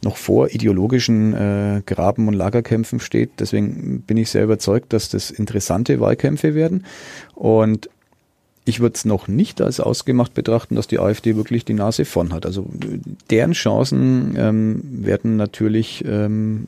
noch 0.04 0.16
vor 0.16 0.52
ideologischen 0.52 1.34
äh, 1.34 1.82
Graben 1.88 2.28
und 2.28 2.36
Lagerkämpfen 2.36 3.00
steht. 3.00 3.32
Deswegen 3.40 4.02
bin 4.02 4.18
ich 4.18 4.30
sehr 4.30 4.44
überzeugt, 4.44 4.94
dass 4.94 5.10
das 5.10 5.32
interessante 5.32 6.00
Wahlkämpfe 6.00 6.54
werden. 6.54 6.86
Und 7.34 7.90
ich 8.66 8.80
würde 8.80 8.96
es 8.96 9.06
noch 9.06 9.28
nicht 9.28 9.62
als 9.62 9.80
ausgemacht 9.80 10.34
betrachten, 10.34 10.76
dass 10.76 10.88
die 10.88 11.00
AfD 11.00 11.36
wirklich 11.36 11.66
die 11.66 11.74
Nase 11.74 12.06
vorn 12.06 12.34
hat. 12.34 12.46
Also 12.46 12.66
deren 13.30 13.52
Chancen 13.52 14.36
ähm, 14.38 14.82
werden 14.84 15.36
natürlich 15.36 16.04
ähm, 16.08 16.68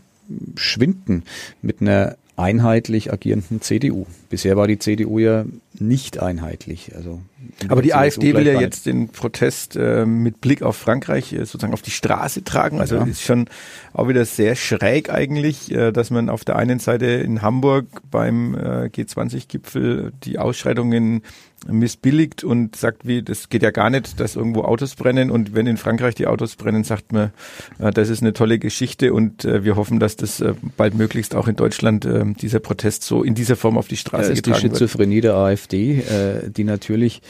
schwinden 0.56 1.24
mit 1.62 1.82
einer 1.82 2.16
einheitlich 2.38 3.14
agierenden 3.14 3.62
CDU. 3.62 4.06
Bisher 4.30 4.58
war 4.58 4.68
die 4.68 4.80
CDU 4.80 5.20
ja 5.20 5.46
nicht 5.79 6.20
einheitlich. 6.20 6.96
Also 6.96 7.22
aber 7.67 7.82
die 7.82 7.94
AfD 7.94 8.34
will 8.34 8.46
ja 8.46 8.60
jetzt 8.60 8.86
den 8.86 9.10
Protest 9.10 9.75
äh, 9.75 10.05
mit 10.05 10.41
Blick 10.41 10.62
auf 10.62 10.75
Frankreich 10.75 11.34
äh, 11.34 11.39
sozusagen 11.39 11.74
auf 11.74 11.82
die 11.82 11.91
Straße 11.91 12.44
tragen. 12.44 12.79
Also 12.79 12.96
ja. 12.96 13.03
ist 13.03 13.22
schon 13.22 13.48
auch 13.94 14.08
wieder 14.08 14.25
sehr 14.25 14.55
schräg 14.55 15.10
eigentlich, 15.10 15.72
äh, 15.72 15.91
dass 15.91 16.10
man 16.10 16.29
auf 16.29 16.46
der 16.46 16.55
einen 16.55 16.79
Seite 16.79 17.05
in 17.05 17.42
Hamburg 17.42 17.85
beim 18.11 18.55
äh, 18.55 18.90
G20-Gipfel 18.94 20.11
die 20.24 20.40
Ausschreitungen 20.40 21.22
missbilligt 21.68 22.44
und 22.44 22.75
sagt, 22.75 23.07
wie 23.07 23.24
das 23.24 23.50
geht 23.50 23.64
ja 23.64 23.72
gar 23.72 23.90
nicht, 23.90 24.20
dass 24.20 24.35
irgendwo 24.35 24.64
Autos 24.64 24.96
brennen 24.96 25.31
und 25.31 25.55
wenn 25.55 25.66
in 25.66 25.77
Frankreich 25.77 26.14
die 26.14 26.27
Autos 26.27 26.55
brennen, 26.57 26.83
sagt 26.83 27.11
man, 27.11 27.31
äh, 27.79 27.92
das 27.92 28.09
ist 28.09 28.22
eine 28.22 28.33
tolle 28.33 28.59
Geschichte 28.59 29.14
und 29.14 29.46
äh, 29.46 29.64
wir 29.64 29.75
hoffen, 29.75 30.00
dass 30.00 30.16
das 30.16 30.44
bald 30.77 30.96
möglichst 30.96 31.35
auch 31.35 31.48
in 31.48 31.55
Deutschland 31.55 32.07
dieser 32.42 32.59
Protest 32.59 33.03
so 33.03 33.24
in 33.24 33.35
dieser 33.35 33.55
Form 33.55 33.77
auf 33.77 33.88
die 33.88 33.98
Straße 33.98 34.29
ja, 34.29 34.35
getragen 34.35 34.64
wird. 34.64 34.74
Die 34.74 34.77
Schizophrenie 34.77 35.22
der 35.22 35.35
AfD, 35.35 35.65
äh, 35.74 36.50
die 36.50 36.64
natürlich 36.64 37.22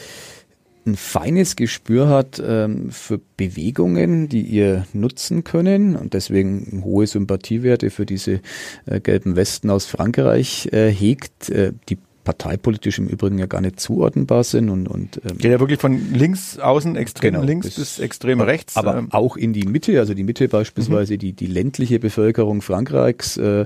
ein 0.86 0.96
feines 0.96 1.56
Gespür 1.56 2.10
hat 2.10 2.42
ähm, 2.46 2.92
für 2.92 3.20
Bewegungen, 3.38 4.30
die 4.30 4.42
ihr 4.42 4.86
nutzen 4.94 5.44
können 5.44 5.96
und 5.96 6.14
deswegen 6.14 6.84
hohe 6.84 7.08
Sympathiewerte 7.08 7.90
für 7.90 8.06
diese 8.06 8.42
äh, 8.86 9.00
gelben 9.00 9.36
Westen 9.36 9.70
aus 9.72 9.86
Frankreich 9.86 10.70
äh, 10.72 10.92
hegt. 10.92 11.50
Äh, 11.50 11.74
die 11.90 11.98
parteipolitisch 12.26 13.00
im 13.00 13.08
Übrigen 13.08 13.38
ja 13.38 13.46
gar 13.46 13.62
nicht 13.62 13.80
zuordnenbar 13.80 14.44
sind 14.44 14.70
und, 14.70 14.88
und 14.88 15.22
ähm, 15.24 15.38
geht 15.38 15.52
ja 15.52 15.60
wirklich 15.62 15.80
von 15.80 16.14
links 16.14 16.60
außen 16.60 16.98
extrem 16.98 17.36
genau, 17.36 17.46
links 17.46 17.68
bis, 17.68 17.76
bis 17.76 18.00
extrem 18.00 18.42
rechts, 18.42 18.76
aber 18.76 18.98
ähm. 18.98 19.08
auch 19.12 19.38
in 19.38 19.54
die 19.54 19.64
Mitte, 19.66 19.98
also 20.00 20.14
die 20.14 20.24
Mitte 20.24 20.50
beispielsweise 20.50 21.14
mhm. 21.14 21.20
die 21.20 21.34
die 21.34 21.48
ländliche 21.48 22.00
Bevölkerung 22.00 22.62
Frankreichs, 22.62 23.38
äh, 23.38 23.66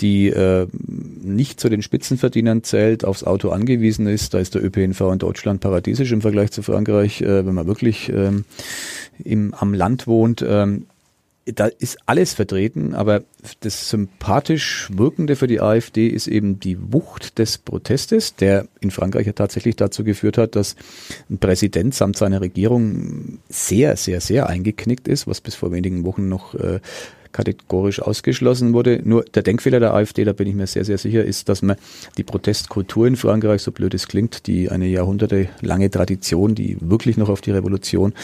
die 0.00 0.28
äh, 0.28 0.66
nicht 1.22 1.60
zu 1.60 1.68
den 1.68 1.80
Spitzenverdienern 1.80 2.64
zählt, 2.64 3.04
aufs 3.04 3.24
Auto 3.24 3.50
angewiesen 3.50 4.06
ist. 4.06 4.34
Da 4.34 4.38
ist 4.38 4.54
der 4.54 4.64
ÖPNV 4.64 5.00
in 5.12 5.18
Deutschland 5.18 5.60
paradiesisch 5.60 6.10
im 6.12 6.20
Vergleich 6.20 6.50
zu 6.50 6.62
Frankreich, 6.62 7.22
äh, 7.22 7.46
wenn 7.46 7.54
man 7.54 7.66
wirklich 7.66 8.10
ähm, 8.10 8.44
im, 9.22 9.54
am 9.54 9.72
Land 9.72 10.06
wohnt. 10.06 10.44
Ähm, 10.46 10.86
da 11.46 11.66
ist 11.66 11.98
alles 12.06 12.32
vertreten, 12.32 12.94
aber 12.94 13.22
das 13.60 13.90
sympathisch 13.90 14.88
Wirkende 14.92 15.36
für 15.36 15.46
die 15.46 15.60
AfD 15.60 16.06
ist 16.06 16.26
eben 16.26 16.58
die 16.58 16.92
Wucht 16.92 17.38
des 17.38 17.58
Protestes, 17.58 18.34
der 18.36 18.66
in 18.80 18.90
Frankreich 18.90 19.26
ja 19.26 19.32
tatsächlich 19.32 19.76
dazu 19.76 20.04
geführt 20.04 20.38
hat, 20.38 20.56
dass 20.56 20.74
ein 21.28 21.38
Präsident 21.38 21.94
samt 21.94 22.16
seiner 22.16 22.40
Regierung 22.40 23.38
sehr, 23.48 23.96
sehr, 23.96 24.20
sehr 24.20 24.48
eingeknickt 24.48 25.06
ist, 25.06 25.26
was 25.26 25.40
bis 25.40 25.54
vor 25.54 25.70
wenigen 25.72 26.04
Wochen 26.04 26.28
noch 26.28 26.54
äh, 26.54 26.80
kategorisch 27.32 28.00
ausgeschlossen 28.00 28.72
wurde. 28.72 29.00
Nur 29.04 29.24
der 29.24 29.42
Denkfehler 29.42 29.80
der 29.80 29.92
AfD, 29.92 30.24
da 30.24 30.32
bin 30.32 30.46
ich 30.46 30.54
mir 30.54 30.66
sehr, 30.66 30.84
sehr 30.84 30.98
sicher, 30.98 31.24
ist, 31.24 31.50
dass 31.50 31.60
man 31.60 31.76
die 32.16 32.22
Protestkultur 32.22 33.06
in 33.06 33.16
Frankreich, 33.16 33.60
so 33.60 33.72
blöd 33.72 33.92
es 33.92 34.08
klingt, 34.08 34.46
die 34.46 34.70
eine 34.70 34.86
jahrhundertelange 34.86 35.90
Tradition, 35.90 36.54
die 36.54 36.78
wirklich 36.80 37.18
noch 37.18 37.28
auf 37.28 37.42
die 37.42 37.50
Revolution 37.50 38.14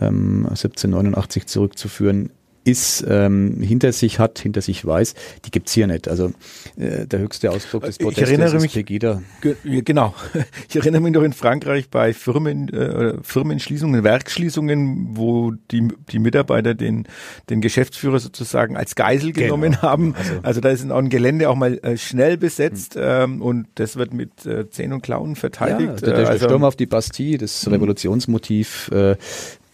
ähm, 0.00 0.46
1789 0.48 1.46
zurückzuführen 1.46 2.30
ist, 2.64 3.04
ähm, 3.08 3.60
hinter 3.60 3.92
sich 3.92 4.18
hat, 4.18 4.38
hinter 4.38 4.62
sich 4.62 4.84
weiß, 4.84 5.14
die 5.44 5.50
gibt's 5.50 5.72
hier 5.72 5.86
nicht. 5.86 6.08
Also 6.08 6.32
äh, 6.76 7.06
der 7.06 7.20
höchste 7.20 7.50
Ausdruck 7.50 7.84
des 7.84 7.98
Protestes 7.98 8.30
ich 8.30 8.38
erinnere 8.38 8.60
mich, 8.60 8.72
Pegida. 8.72 9.22
Ge 9.40 9.56
genau. 9.82 10.14
Ich 10.68 10.76
erinnere 10.76 11.02
mich 11.02 11.12
noch 11.12 11.22
in 11.22 11.32
Frankreich 11.32 11.88
bei 11.90 12.12
Firmen, 12.12 12.68
äh, 12.72 13.14
Firmenschließungen, 13.22 14.02
Werksschließungen, 14.02 15.16
wo 15.16 15.52
die, 15.70 15.88
die 16.10 16.18
Mitarbeiter 16.18 16.74
den, 16.74 17.06
den 17.50 17.60
Geschäftsführer 17.60 18.18
sozusagen 18.18 18.76
als 18.76 18.94
Geisel 18.94 19.32
genau. 19.32 19.46
genommen 19.46 19.72
genau. 19.72 19.82
haben. 19.82 20.14
Also, 20.16 20.32
also 20.42 20.60
da 20.60 20.70
ist 20.70 20.90
auch 20.90 20.98
ein 20.98 21.10
Gelände 21.10 21.50
auch 21.50 21.56
mal 21.56 21.78
äh, 21.82 21.96
schnell 21.96 22.36
besetzt 22.36 22.94
hm. 22.94 23.02
ähm, 23.04 23.42
und 23.42 23.66
das 23.74 23.96
wird 23.96 24.14
mit 24.14 24.46
äh, 24.46 24.68
Zähnen 24.70 24.94
und 24.94 25.02
Klauen 25.02 25.36
verteidigt. 25.36 26.00
Ja, 26.00 26.06
der, 26.06 26.14
der 26.14 26.28
also, 26.28 26.46
Sturm 26.46 26.64
auf 26.64 26.76
die 26.76 26.86
Bastille, 26.86 27.38
das 27.38 27.64
hm. 27.66 27.74
Revolutionsmotiv, 27.74 28.90
äh, 28.90 29.16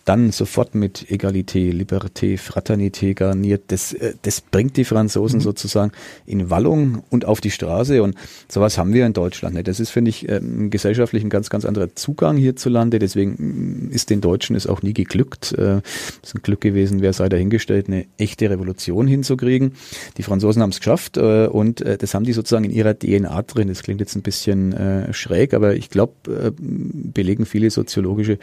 dann 0.04 0.32
sofort 0.32 0.74
mit 0.74 1.10
Egalité, 1.10 1.70
Liberté, 1.70 2.38
Fraternité 2.38 3.14
garniert. 3.14 3.64
Das, 3.68 3.92
äh, 3.92 4.14
das 4.22 4.40
bringt 4.40 4.76
die 4.76 4.84
Franzosen 4.84 5.38
mhm. 5.38 5.42
sozusagen 5.42 5.92
in 6.26 6.50
Wallung 6.50 7.02
und 7.10 7.24
auf 7.24 7.40
die 7.40 7.50
Straße 7.50 8.02
und 8.02 8.14
sowas 8.48 8.78
haben 8.78 8.92
wir 8.92 9.06
in 9.06 9.12
Deutschland 9.12 9.54
nicht. 9.54 9.68
Das 9.68 9.80
ist, 9.80 9.90
finde 9.90 10.08
ich, 10.08 10.28
ähm, 10.28 10.70
gesellschaftlich 10.70 11.22
ein 11.22 11.30
ganz, 11.30 11.50
ganz 11.50 11.64
anderer 11.64 11.94
Zugang 11.94 12.36
hierzulande. 12.36 12.98
Deswegen 12.98 13.88
mm, 13.88 13.90
ist 13.90 14.10
den 14.10 14.20
Deutschen 14.20 14.56
es 14.56 14.66
auch 14.66 14.82
nie 14.82 14.94
geglückt. 14.94 15.52
Es 15.52 15.58
äh, 15.58 15.80
ist 16.22 16.34
ein 16.34 16.42
Glück 16.42 16.60
gewesen, 16.60 17.02
wer 17.02 17.12
sei 17.12 17.28
dahingestellt, 17.28 17.88
eine 17.88 18.06
echte 18.18 18.48
Revolution 18.48 19.06
hinzukriegen. 19.06 19.72
Die 20.16 20.22
Franzosen 20.22 20.62
haben 20.62 20.70
es 20.70 20.78
geschafft 20.78 21.16
äh, 21.16 21.46
und 21.46 21.80
das 21.80 22.14
haben 22.14 22.24
die 22.24 22.32
sozusagen 22.32 22.64
in 22.64 22.70
ihrer 22.70 22.98
DNA 22.98 23.42
drin. 23.42 23.68
Das 23.68 23.82
klingt 23.82 24.00
jetzt 24.00 24.14
ein 24.16 24.22
bisschen 24.22 24.74
schräg, 25.12 25.54
aber 25.54 25.74
ich 25.74 25.88
glaube, 25.88 26.12
belegen 26.58 27.46
viele 27.46 27.70
soziologische 27.70 28.38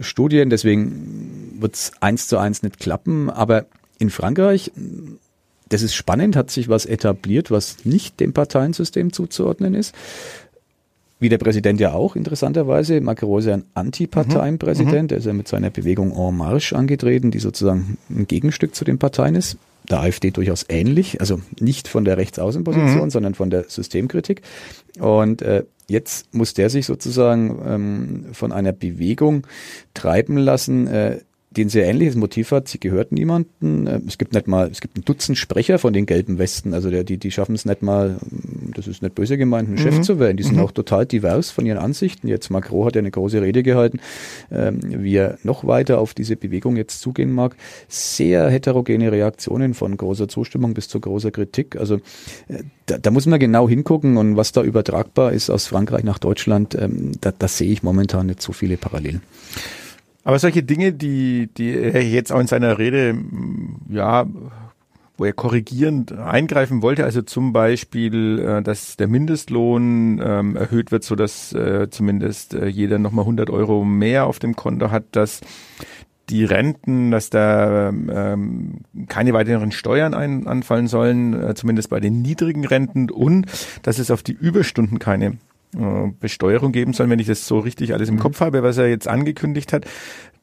Studien. 0.00 0.50
Deswegen 0.60 1.56
wird 1.58 1.74
es 1.74 1.92
eins 2.00 2.28
zu 2.28 2.36
eins 2.36 2.62
nicht 2.62 2.78
klappen. 2.78 3.30
Aber 3.30 3.64
in 3.98 4.10
Frankreich, 4.10 4.70
das 5.70 5.80
ist 5.80 5.94
spannend, 5.94 6.36
hat 6.36 6.50
sich 6.50 6.68
was 6.68 6.84
etabliert, 6.84 7.50
was 7.50 7.84
nicht 7.84 8.20
dem 8.20 8.34
Parteiensystem 8.34 9.10
zuzuordnen 9.10 9.74
ist. 9.74 9.94
Wie 11.18 11.30
der 11.30 11.38
Präsident 11.38 11.80
ja 11.80 11.94
auch, 11.94 12.14
interessanterweise. 12.14 13.00
Macron 13.00 13.38
ist 13.38 13.46
ja 13.46 13.54
ein 13.54 13.64
Antiparteienpräsident. 13.72 15.10
Mhm. 15.10 15.14
Er 15.14 15.18
ist 15.18 15.26
ja 15.26 15.32
mit 15.32 15.48
seiner 15.48 15.70
Bewegung 15.70 16.12
En 16.12 16.36
Marche 16.36 16.76
angetreten, 16.76 17.30
die 17.30 17.38
sozusagen 17.38 17.96
ein 18.10 18.26
Gegenstück 18.26 18.74
zu 18.74 18.84
den 18.84 18.98
Parteien 18.98 19.34
ist. 19.34 19.56
der 19.88 20.00
AfD 20.00 20.30
durchaus 20.30 20.66
ähnlich, 20.68 21.20
also 21.20 21.40
nicht 21.58 21.88
von 21.88 22.04
der 22.04 22.16
Rechtsaußenposition, 22.16 23.04
mhm. 23.04 23.10
sondern 23.10 23.34
von 23.34 23.50
der 23.50 23.64
Systemkritik. 23.68 24.42
Und 24.98 25.42
äh, 25.42 25.64
jetzt 25.90 26.32
muss 26.34 26.54
der 26.54 26.70
sich 26.70 26.86
sozusagen 26.86 27.60
ähm, 27.66 28.26
von 28.32 28.52
einer 28.52 28.72
Bewegung 28.72 29.46
treiben 29.92 30.36
lassen, 30.36 30.86
äh, 30.86 31.18
die 31.56 31.64
ein 31.64 31.68
sehr 31.68 31.86
ähnliches 31.86 32.14
Motiv 32.14 32.52
hat. 32.52 32.68
Sie 32.68 32.78
gehört 32.78 33.10
niemanden. 33.10 33.86
Äh, 33.86 34.00
es 34.06 34.18
gibt 34.18 34.34
nicht 34.34 34.46
mal, 34.46 34.70
es 34.70 34.80
gibt 34.80 34.96
ein 34.96 35.04
Dutzend 35.04 35.36
Sprecher 35.36 35.78
von 35.78 35.92
den 35.92 36.06
gelben 36.06 36.38
Westen. 36.38 36.74
Also 36.74 36.90
der, 36.90 37.02
die, 37.02 37.18
die 37.18 37.32
schaffen 37.32 37.56
es 37.56 37.64
nicht 37.64 37.82
mal, 37.82 38.18
das 38.74 38.86
ist 38.86 39.02
nicht 39.02 39.16
böse 39.16 39.36
gemeint, 39.36 39.68
ein 39.68 39.72
mhm. 39.72 39.78
Chef 39.78 40.00
zu 40.02 40.20
werden. 40.20 40.36
Die 40.36 40.44
sind 40.44 40.56
mhm. 40.56 40.62
auch 40.62 40.70
total 40.70 41.06
divers 41.06 41.50
von 41.50 41.66
ihren 41.66 41.78
Ansichten. 41.78 42.28
Jetzt 42.28 42.50
Macron 42.50 42.86
hat 42.86 42.94
ja 42.94 43.00
eine 43.00 43.10
große 43.10 43.42
Rede 43.42 43.64
gehalten, 43.64 43.98
ähm, 44.52 44.78
wie 44.82 45.16
er 45.16 45.38
noch 45.42 45.66
weiter 45.66 45.98
auf 45.98 46.14
diese 46.14 46.36
Bewegung 46.36 46.76
jetzt 46.76 47.00
zugehen 47.00 47.32
mag. 47.32 47.56
Sehr 47.88 48.48
heterogene 48.48 49.10
Reaktionen 49.10 49.74
von 49.74 49.96
großer 49.96 50.28
Zustimmung 50.28 50.74
bis 50.74 50.88
zu 50.88 51.00
großer 51.00 51.32
Kritik. 51.32 51.74
Also 51.74 51.96
äh, 52.46 52.62
da, 52.86 52.98
da 52.98 53.10
muss 53.10 53.26
man 53.26 53.40
genau 53.40 53.68
hingucken 53.68 54.18
und 54.18 54.36
was 54.36 54.52
da 54.52 54.62
übertragbar 54.62 55.32
ist 55.32 55.50
aus 55.50 55.66
Frankreich 55.66 56.04
nach 56.04 56.18
Deutschland, 56.18 56.76
ähm, 56.76 57.10
da, 57.20 57.32
da 57.36 57.48
sehe 57.48 57.72
ich 57.72 57.82
momentan 57.82 58.26
nicht 58.26 58.40
so 58.40 58.52
viele 58.52 58.76
Parallelen. 58.76 59.22
Aber 60.24 60.38
solche 60.38 60.62
Dinge, 60.62 60.92
die, 60.92 61.48
die 61.56 61.70
er 61.70 62.04
jetzt 62.04 62.32
auch 62.32 62.40
in 62.40 62.46
seiner 62.46 62.78
Rede, 62.78 63.16
ja, 63.88 64.26
wo 65.20 65.26
er 65.26 65.32
korrigierend 65.34 66.12
eingreifen 66.12 66.80
wollte, 66.80 67.04
also 67.04 67.20
zum 67.20 67.52
Beispiel, 67.52 68.38
äh, 68.38 68.62
dass 68.62 68.96
der 68.96 69.06
Mindestlohn 69.06 70.18
ähm, 70.24 70.56
erhöht 70.56 70.92
wird, 70.92 71.04
so 71.04 71.14
dass 71.14 71.52
äh, 71.52 71.88
zumindest 71.90 72.54
äh, 72.54 72.66
jeder 72.66 72.98
nochmal 72.98 73.24
100 73.24 73.50
Euro 73.50 73.84
mehr 73.84 74.24
auf 74.26 74.38
dem 74.38 74.56
Konto 74.56 74.90
hat, 74.90 75.04
dass 75.12 75.42
die 76.30 76.44
Renten, 76.44 77.10
dass 77.10 77.28
da 77.28 77.90
ähm, 77.90 78.80
keine 79.08 79.34
weiteren 79.34 79.72
Steuern 79.72 80.14
ein, 80.14 80.46
anfallen 80.46 80.86
sollen, 80.86 81.54
zumindest 81.56 81.90
bei 81.90 81.98
den 81.98 82.22
niedrigen 82.22 82.64
Renten 82.64 83.10
und 83.10 83.46
dass 83.82 83.98
es 83.98 84.10
auf 84.12 84.22
die 84.22 84.32
Überstunden 84.32 85.00
keine 85.00 85.38
Besteuerung 86.18 86.72
geben 86.72 86.92
soll, 86.92 87.08
wenn 87.08 87.18
ich 87.18 87.26
das 87.26 87.46
so 87.46 87.58
richtig 87.58 87.92
alles 87.94 88.08
im 88.08 88.16
mhm. 88.16 88.20
Kopf 88.20 88.40
habe, 88.40 88.62
was 88.62 88.76
er 88.76 88.88
jetzt 88.88 89.06
angekündigt 89.06 89.72
hat. 89.72 89.84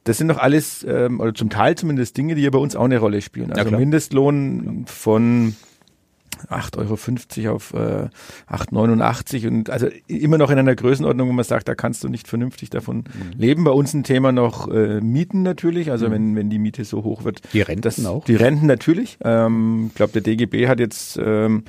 Das 0.06 0.18
sind 0.18 0.30
doch 0.30 0.38
alles, 0.38 0.86
ähm, 0.88 1.20
oder 1.20 1.34
zum 1.34 1.50
Teil 1.50 1.76
zumindest 1.76 2.16
Dinge, 2.16 2.36
die 2.36 2.42
ja 2.42 2.50
bei 2.50 2.60
uns 2.60 2.78
auch 2.78 2.86
eine 2.86 2.98
Rolle 2.98 3.22
spielen. 3.22 3.52
Also 3.52 3.70
ja, 3.70 3.78
Mindestlohn 3.78 4.86
von 4.88 5.56
8,50 6.50 7.46
Euro 7.46 7.56
auf 7.56 7.74
äh, 7.74 8.08
8,89 8.50 9.48
und 9.48 9.70
also 9.70 9.88
immer 10.08 10.38
noch 10.38 10.50
in 10.50 10.60
einer 10.60 10.76
Größenordnung, 10.76 11.30
wo 11.30 11.34
man 11.34 11.44
sagt, 11.44 11.68
da 11.68 11.76
kannst 11.76 12.04
du 12.04 12.10
nicht 12.10 12.28
vernünftig 12.28 12.70
davon 12.70 12.98
mhm. 12.98 13.38
leben. 13.38 13.64
Bei 13.64 13.72
uns 13.72 13.94
ein 13.94 14.04
Thema 14.04 14.32
noch 14.32 14.70
äh, 14.70 15.02
Mieten 15.02 15.44
natürlich, 15.44 15.92
also 15.92 16.08
mhm. 16.08 16.12
wenn, 16.12 16.36
wenn 16.36 16.50
die 16.50 16.60
Miete 16.60 16.86
so 16.86 17.04
hoch 17.04 17.24
wird. 17.24 17.42
Die 17.54 17.62
Renten 17.62 17.82
das, 17.82 18.06
auch? 18.06 18.24
Die 18.26 18.36
Renten 18.36 18.68
natürlich. 18.68 19.18
Ähm, 19.24 19.88
ich 19.90 19.96
glaube, 19.96 20.14
der 20.14 20.22
DGB 20.22 20.68
hat 20.68 20.80
jetzt 20.80 21.20
ähm, 21.22 21.64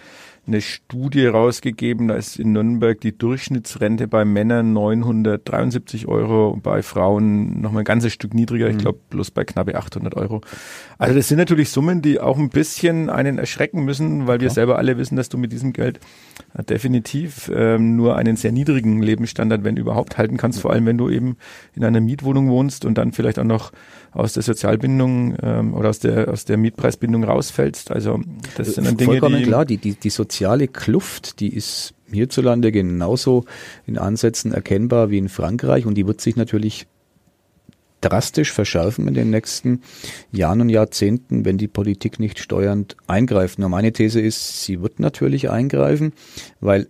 eine 0.48 0.60
Studie 0.60 1.26
rausgegeben, 1.26 2.08
da 2.08 2.14
ist 2.14 2.38
in 2.38 2.52
Nürnberg 2.52 3.00
die 3.00 3.16
Durchschnittsrente 3.16 4.08
bei 4.08 4.24
Männern 4.24 4.72
973 4.72 6.08
Euro, 6.08 6.58
bei 6.60 6.82
Frauen 6.82 7.60
noch 7.60 7.70
mal 7.70 7.80
ein 7.80 7.84
ganzes 7.84 8.12
Stück 8.12 8.34
niedriger, 8.34 8.68
ich 8.68 8.76
mhm. 8.76 8.80
glaube 8.80 8.98
bloß 9.10 9.30
bei 9.30 9.44
knappe 9.44 9.76
800 9.76 10.16
Euro. 10.16 10.40
Also 10.98 11.14
das 11.14 11.28
sind 11.28 11.38
natürlich 11.38 11.70
Summen, 11.70 12.02
die 12.02 12.18
auch 12.18 12.38
ein 12.38 12.50
bisschen 12.50 13.08
einen 13.08 13.38
erschrecken 13.38 13.84
müssen, 13.84 14.26
weil 14.26 14.40
wir 14.40 14.50
selber 14.50 14.78
alle 14.78 14.98
wissen, 14.98 15.14
dass 15.14 15.28
du 15.28 15.38
mit 15.38 15.52
diesem 15.52 15.72
Geld 15.72 16.00
definitiv 16.68 17.50
ähm, 17.54 17.94
nur 17.94 18.16
einen 18.16 18.34
sehr 18.34 18.50
niedrigen 18.50 19.00
Lebensstandard, 19.00 19.62
wenn 19.62 19.76
überhaupt, 19.76 20.18
halten 20.18 20.36
kannst, 20.36 20.60
vor 20.60 20.72
allem 20.72 20.86
wenn 20.86 20.98
du 20.98 21.08
eben 21.08 21.36
in 21.76 21.84
einer 21.84 22.00
Mietwohnung 22.00 22.48
wohnst 22.48 22.84
und 22.84 22.98
dann 22.98 23.12
vielleicht 23.12 23.38
auch 23.38 23.44
noch 23.44 23.70
aus 24.10 24.32
der 24.32 24.42
Sozialbindung 24.42 25.36
ähm, 25.40 25.74
oder 25.74 25.90
aus 25.90 26.00
der 26.00 26.28
aus 26.28 26.44
der 26.44 26.56
Mietpreisbindung 26.56 27.22
rausfällst. 27.22 27.92
Also 27.92 28.20
das 28.56 28.74
sind 28.74 28.86
dann 28.86 28.96
Dinge, 28.96 29.12
Vollkommen 29.12 29.38
die 29.38 29.44
klar, 29.44 29.64
die, 29.64 29.76
die, 29.76 29.94
die 29.94 30.10
soziale 30.10 30.66
Kluft, 30.66 31.38
die 31.38 31.54
ist 31.54 31.94
hierzulande 32.10 32.72
genauso 32.72 33.44
in 33.86 33.98
Ansätzen 33.98 34.52
erkennbar 34.52 35.10
wie 35.10 35.18
in 35.18 35.28
Frankreich 35.28 35.86
und 35.86 35.94
die 35.94 36.06
wird 36.08 36.20
sich 36.20 36.34
natürlich 36.34 36.86
drastisch 38.00 38.52
verschärfen 38.52 39.08
in 39.08 39.14
den 39.14 39.30
nächsten 39.30 39.82
Jahren 40.32 40.60
und 40.60 40.68
Jahrzehnten, 40.68 41.44
wenn 41.44 41.58
die 41.58 41.68
Politik 41.68 42.20
nicht 42.20 42.38
steuernd 42.38 42.96
eingreift. 43.06 43.58
Nur 43.58 43.68
meine 43.68 43.92
These 43.92 44.20
ist, 44.20 44.62
sie 44.64 44.80
wird 44.80 45.00
natürlich 45.00 45.50
eingreifen, 45.50 46.12
weil 46.60 46.88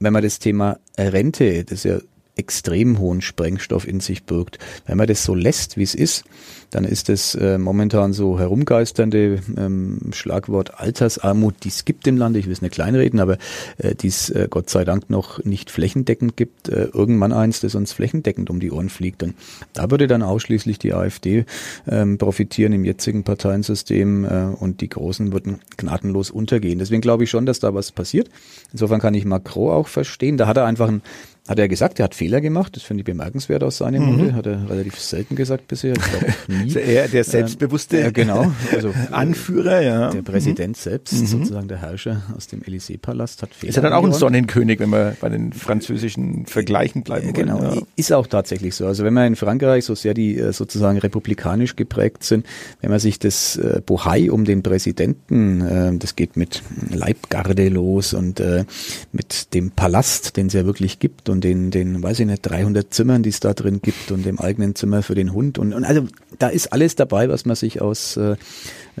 wenn 0.00 0.12
man 0.12 0.22
das 0.22 0.38
Thema 0.38 0.78
Rente, 0.96 1.64
das 1.64 1.84
ja 1.84 1.98
extrem 2.38 2.98
hohen 2.98 3.20
Sprengstoff 3.20 3.86
in 3.86 4.00
sich 4.00 4.24
birgt. 4.24 4.58
Wenn 4.86 4.96
man 4.96 5.06
das 5.06 5.24
so 5.24 5.34
lässt, 5.34 5.76
wie 5.76 5.82
es 5.82 5.94
ist, 5.94 6.24
dann 6.70 6.84
ist 6.84 7.08
es 7.08 7.34
äh, 7.34 7.58
momentan 7.58 8.12
so 8.12 8.38
herumgeisternde 8.38 9.40
ähm, 9.56 10.10
Schlagwort 10.12 10.78
Altersarmut, 10.78 11.54
die 11.64 11.68
es 11.68 11.84
gibt 11.84 12.06
im 12.06 12.16
Lande, 12.16 12.38
ich 12.38 12.46
will 12.46 12.52
es 12.52 12.62
nicht 12.62 12.74
kleinreden, 12.74 13.20
aber 13.20 13.38
äh, 13.78 13.94
die 13.94 14.08
es 14.08 14.30
äh, 14.30 14.48
Gott 14.50 14.70
sei 14.70 14.84
Dank 14.84 15.10
noch 15.10 15.42
nicht 15.44 15.70
flächendeckend 15.70 16.36
gibt, 16.36 16.68
äh, 16.68 16.88
irgendwann 16.92 17.32
eins, 17.32 17.60
das 17.60 17.74
uns 17.74 17.92
flächendeckend 17.92 18.50
um 18.50 18.60
die 18.60 18.70
Ohren 18.70 18.88
fliegt. 18.88 19.22
Und 19.22 19.34
da 19.72 19.90
würde 19.90 20.06
dann 20.06 20.22
ausschließlich 20.22 20.78
die 20.78 20.92
AfD 20.92 21.44
ähm, 21.86 22.18
profitieren 22.18 22.72
im 22.72 22.84
jetzigen 22.84 23.24
Parteiensystem 23.24 24.24
äh, 24.24 24.44
und 24.58 24.80
die 24.80 24.88
Großen 24.88 25.32
würden 25.32 25.60
gnadenlos 25.76 26.30
untergehen. 26.30 26.78
Deswegen 26.78 27.00
glaube 27.00 27.24
ich 27.24 27.30
schon, 27.30 27.46
dass 27.46 27.60
da 27.60 27.74
was 27.74 27.92
passiert. 27.92 28.28
Insofern 28.72 29.00
kann 29.00 29.14
ich 29.14 29.24
Macron 29.24 29.72
auch 29.72 29.88
verstehen. 29.88 30.36
Da 30.36 30.46
hat 30.46 30.56
er 30.56 30.66
einfach 30.66 30.88
ein 30.88 31.02
hat 31.48 31.58
er 31.58 31.66
gesagt, 31.66 31.98
er 31.98 32.04
hat 32.04 32.14
Fehler 32.14 32.42
gemacht. 32.42 32.76
Das 32.76 32.82
finde 32.82 33.00
ich 33.00 33.06
bemerkenswert 33.06 33.64
aus 33.64 33.78
seinem 33.78 34.02
mhm. 34.02 34.16
Munde. 34.16 34.34
Hat 34.34 34.46
er 34.46 34.68
relativ 34.68 35.00
selten 35.00 35.34
gesagt 35.34 35.66
bisher. 35.66 35.94
Ich 35.94 36.02
glaube 36.02 36.34
nie. 36.64 36.74
er 36.74 37.08
der 37.08 37.24
selbstbewusste 37.24 38.02
äh, 38.02 38.12
genau, 38.12 38.52
also 38.74 38.92
Anführer, 39.10 39.80
ja. 39.80 40.10
Der 40.10 40.22
Präsident 40.22 40.76
mhm. 40.76 40.80
selbst, 40.80 41.14
mhm. 41.14 41.26
sozusagen 41.26 41.68
der 41.68 41.78
Herrscher 41.80 42.22
aus 42.36 42.48
dem 42.48 42.60
Élysée-Palast, 42.60 43.42
hat 43.42 43.54
Fehler 43.54 43.70
Ist 43.70 43.76
er 43.76 43.82
dann 43.82 43.94
auch 43.94 44.04
ein 44.04 44.12
Sonnenkönig, 44.12 44.78
wenn 44.78 44.90
wir 44.90 45.16
bei 45.20 45.30
den 45.30 45.54
französischen 45.54 46.44
Vergleichen 46.44 47.02
bleiben 47.02 47.26
wollen? 47.26 47.34
Genau, 47.34 47.62
ja. 47.62 47.82
ist 47.96 48.12
auch 48.12 48.26
tatsächlich 48.26 48.74
so. 48.74 48.86
Also 48.86 49.04
wenn 49.04 49.14
man 49.14 49.28
in 49.28 49.36
Frankreich, 49.36 49.86
so 49.86 49.94
sehr 49.94 50.12
die 50.12 50.36
äh, 50.36 50.52
sozusagen 50.52 50.98
republikanisch 50.98 51.76
geprägt 51.76 52.24
sind, 52.24 52.44
wenn 52.82 52.90
man 52.90 53.00
sich 53.00 53.18
das 53.18 53.56
äh, 53.56 53.80
Bohai 53.84 54.30
um 54.30 54.44
den 54.44 54.62
Präsidenten, 54.62 55.62
äh, 55.62 55.96
das 55.96 56.14
geht 56.14 56.36
mit 56.36 56.62
Leibgarde 56.90 57.70
los 57.70 58.12
und 58.12 58.38
äh, 58.40 58.66
mit 59.12 59.54
dem 59.54 59.70
Palast, 59.70 60.36
den 60.36 60.48
es 60.48 60.52
ja 60.52 60.66
wirklich 60.66 60.98
gibt 60.98 61.30
und 61.30 61.37
und 61.38 61.44
den, 61.44 61.70
den, 61.70 62.02
weiß 62.02 62.18
ich 62.18 62.26
nicht, 62.26 62.42
300 62.42 62.92
Zimmern, 62.92 63.22
die 63.22 63.28
es 63.28 63.38
da 63.38 63.54
drin 63.54 63.80
gibt 63.80 64.10
und 64.10 64.26
dem 64.26 64.40
eigenen 64.40 64.74
Zimmer 64.74 65.04
für 65.04 65.14
den 65.14 65.32
Hund 65.32 65.56
und, 65.56 65.72
und 65.72 65.84
also 65.84 66.02
da 66.40 66.48
ist 66.48 66.72
alles 66.72 66.96
dabei, 66.96 67.28
was 67.28 67.46
man 67.46 67.54
sich 67.54 67.80
aus 67.80 68.16
äh, 68.16 68.34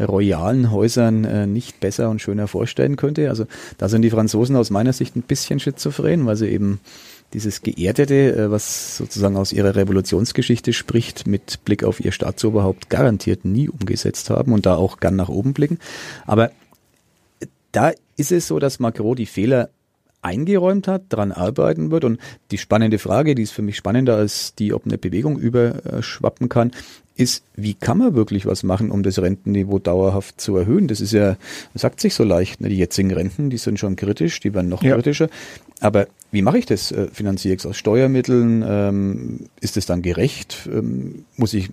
royalen 0.00 0.70
Häusern 0.70 1.24
äh, 1.24 1.48
nicht 1.48 1.80
besser 1.80 2.10
und 2.10 2.22
schöner 2.22 2.46
vorstellen 2.46 2.94
könnte. 2.94 3.28
Also 3.28 3.46
da 3.76 3.88
sind 3.88 4.02
die 4.02 4.10
Franzosen 4.10 4.54
aus 4.54 4.70
meiner 4.70 4.92
Sicht 4.92 5.16
ein 5.16 5.22
bisschen 5.22 5.58
schizophren, 5.58 6.26
weil 6.26 6.36
sie 6.36 6.46
eben 6.46 6.78
dieses 7.32 7.62
Geerdete, 7.62 8.36
äh, 8.36 8.50
was 8.52 8.96
sozusagen 8.96 9.36
aus 9.36 9.52
ihrer 9.52 9.74
Revolutionsgeschichte 9.74 10.72
spricht, 10.72 11.26
mit 11.26 11.64
Blick 11.64 11.82
auf 11.82 11.98
ihr 11.98 12.12
Staatsoberhaupt 12.12 12.88
garantiert 12.88 13.44
nie 13.44 13.68
umgesetzt 13.68 14.30
haben 14.30 14.52
und 14.52 14.64
da 14.64 14.76
auch 14.76 15.00
gern 15.00 15.16
nach 15.16 15.28
oben 15.28 15.54
blicken. 15.54 15.80
Aber 16.24 16.52
da 17.72 17.90
ist 18.16 18.30
es 18.30 18.46
so, 18.46 18.60
dass 18.60 18.78
Macron 18.78 19.16
die 19.16 19.26
Fehler 19.26 19.70
eingeräumt 20.22 20.88
hat, 20.88 21.04
daran 21.10 21.32
arbeiten 21.32 21.90
wird. 21.90 22.04
Und 22.04 22.20
die 22.50 22.58
spannende 22.58 22.98
Frage, 22.98 23.34
die 23.34 23.42
ist 23.42 23.52
für 23.52 23.62
mich 23.62 23.76
spannender 23.76 24.16
als 24.16 24.54
die, 24.54 24.72
ob 24.72 24.86
eine 24.86 24.98
Bewegung 24.98 25.38
überschwappen 25.38 26.48
kann, 26.48 26.72
ist, 27.18 27.42
wie 27.56 27.74
kann 27.74 27.98
man 27.98 28.14
wirklich 28.14 28.46
was 28.46 28.62
machen, 28.62 28.90
um 28.90 29.02
das 29.02 29.20
Rentenniveau 29.20 29.80
dauerhaft 29.80 30.40
zu 30.40 30.56
erhöhen? 30.56 30.86
Das 30.86 31.00
ist 31.00 31.12
ja, 31.12 31.36
sagt 31.74 32.00
sich 32.00 32.14
so 32.14 32.22
leicht, 32.22 32.60
ne? 32.60 32.68
die 32.68 32.76
jetzigen 32.76 33.12
Renten, 33.12 33.50
die 33.50 33.58
sind 33.58 33.78
schon 33.78 33.96
kritisch, 33.96 34.38
die 34.38 34.54
werden 34.54 34.68
noch 34.68 34.82
ja. 34.82 34.94
kritischer. 34.94 35.28
Aber 35.80 36.06
wie 36.30 36.42
mache 36.42 36.58
ich 36.58 36.66
das? 36.66 36.92
Äh, 36.92 37.08
finanziere 37.12 37.54
ich 37.54 37.60
es 37.60 37.66
aus 37.66 37.76
Steuermitteln? 37.76 38.64
Ähm, 38.66 39.40
ist 39.60 39.76
es 39.76 39.86
dann 39.86 40.02
gerecht? 40.02 40.68
Ähm, 40.72 41.24
muss 41.36 41.54
ich 41.54 41.70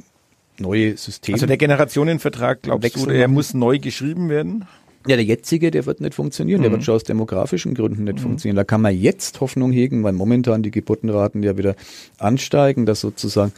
neue 0.57 0.97
Systeme? 0.97 1.35
Also 1.35 1.45
der 1.45 1.57
Generationenvertrag, 1.57 2.63
glaubst 2.63 2.95
du, 2.95 3.09
er 3.09 3.27
muss 3.27 3.53
neu 3.53 3.77
geschrieben 3.77 4.29
werden? 4.29 4.65
Ja, 5.07 5.15
der 5.15 5.25
jetzige, 5.25 5.71
der 5.71 5.85
wird 5.85 6.01
nicht 6.01 6.15
funktionieren. 6.15 6.59
Mhm. 6.59 6.63
Der 6.63 6.71
wird 6.71 6.83
schon 6.83 6.95
aus 6.95 7.03
demografischen 7.03 7.73
Gründen 7.73 8.05
nicht 8.05 8.19
mhm. 8.19 8.23
funktionieren. 8.23 8.55
Da 8.55 8.63
kann 8.63 8.81
man 8.81 8.95
jetzt 8.97 9.39
Hoffnung 9.41 9.71
hegen, 9.71 10.03
weil 10.03 10.13
momentan 10.13 10.63
die 10.63 10.71
Geburtenraten 10.71 11.43
ja 11.43 11.57
wieder 11.57 11.75
ansteigen, 12.17 12.85
dass 12.85 13.01
sozusagen 13.01 13.51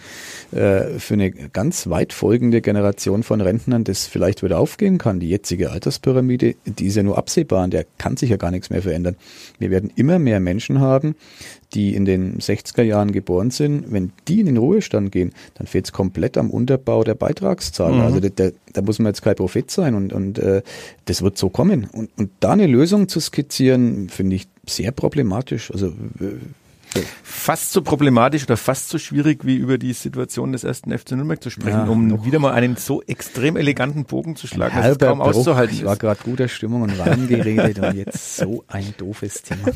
äh, 0.51 0.99
für 0.99 1.13
eine 1.13 1.31
ganz 1.31 1.89
weit 1.89 2.13
folgende 2.13 2.61
Generation 2.61 3.23
von 3.23 3.41
Rentnern 3.41 3.83
das 3.83 4.07
vielleicht 4.07 4.43
wieder 4.43 4.59
aufgehen 4.59 4.97
kann. 4.97 5.19
Die 5.19 5.29
jetzige 5.29 5.71
Alterspyramide, 5.71 6.55
die 6.65 6.87
ist 6.87 6.95
ja 6.95 7.03
nur 7.03 7.17
absehbar 7.17 7.63
und 7.63 7.73
der 7.73 7.85
kann 7.97 8.17
sich 8.17 8.29
ja 8.29 8.37
gar 8.37 8.51
nichts 8.51 8.69
mehr 8.69 8.81
verändern. 8.81 9.15
Wir 9.59 9.71
werden 9.71 9.91
immer 9.95 10.19
mehr 10.19 10.39
Menschen 10.39 10.79
haben, 10.79 11.15
die 11.73 11.95
in 11.95 12.05
den 12.05 12.37
60er 12.39 12.81
Jahren 12.81 13.11
geboren 13.11 13.51
sind, 13.51 13.91
wenn 13.91 14.11
die 14.27 14.39
in 14.39 14.45
den 14.45 14.57
Ruhestand 14.57 15.11
gehen, 15.11 15.33
dann 15.55 15.67
fehlt 15.67 15.85
es 15.85 15.91
komplett 15.91 16.37
am 16.37 16.49
Unterbau 16.49 17.03
der 17.03 17.15
Beitragszahlen. 17.15 17.97
Mhm. 17.97 18.03
Also 18.03 18.19
da, 18.19 18.29
da, 18.29 18.49
da, 18.73 18.81
muss 18.81 18.99
man 18.99 19.07
jetzt 19.07 19.21
kein 19.21 19.35
Prophet 19.35 19.69
sein 19.69 19.95
und, 19.95 20.13
und 20.13 20.39
äh, 20.39 20.61
das 21.05 21.21
wird 21.21 21.37
so 21.37 21.49
kommen. 21.49 21.85
Und, 21.91 22.09
und 22.17 22.31
da 22.39 22.51
eine 22.51 22.67
Lösung 22.67 23.09
zu 23.09 23.19
skizzieren, 23.19 24.09
finde 24.09 24.37
ich 24.37 24.47
sehr 24.65 24.91
problematisch. 24.91 25.71
Also 25.71 25.93
Fast 27.23 27.71
so 27.71 27.81
problematisch 27.81 28.43
oder 28.43 28.57
fast 28.57 28.89
so 28.89 28.97
schwierig 28.97 29.45
wie 29.45 29.55
über 29.55 29.77
die 29.77 29.93
Situation 29.93 30.51
des 30.51 30.63
ersten 30.63 30.97
FC 30.97 31.11
Nürnberg 31.11 31.41
zu 31.41 31.49
sprechen, 31.49 31.85
Ja, 31.85 31.85
um 31.85 32.07
noch. 32.07 32.25
wieder 32.25 32.39
mal 32.39 32.53
einen 32.53 32.75
so 32.75 33.01
extrem 33.03 33.55
eleganten 33.55 34.03
Bogen 34.05 34.35
zu 34.35 34.47
schlagen. 34.47 34.71
Das 34.75 34.79
ist 34.85 34.89
Halber 34.91 35.07
kaum 35.07 35.19
Bruch. 35.19 35.27
auszuhalten. 35.27 35.75
Ich 35.75 35.85
war 35.85 35.95
gerade 35.95 36.19
guter 36.23 36.47
Stimmung 36.47 36.81
und 36.81 36.97
warm 36.97 37.27
geredet 37.27 37.79
und 37.79 37.95
jetzt 37.95 38.37
so 38.37 38.63
ein 38.67 38.93
doofes 38.97 39.43
Thema. 39.43 39.67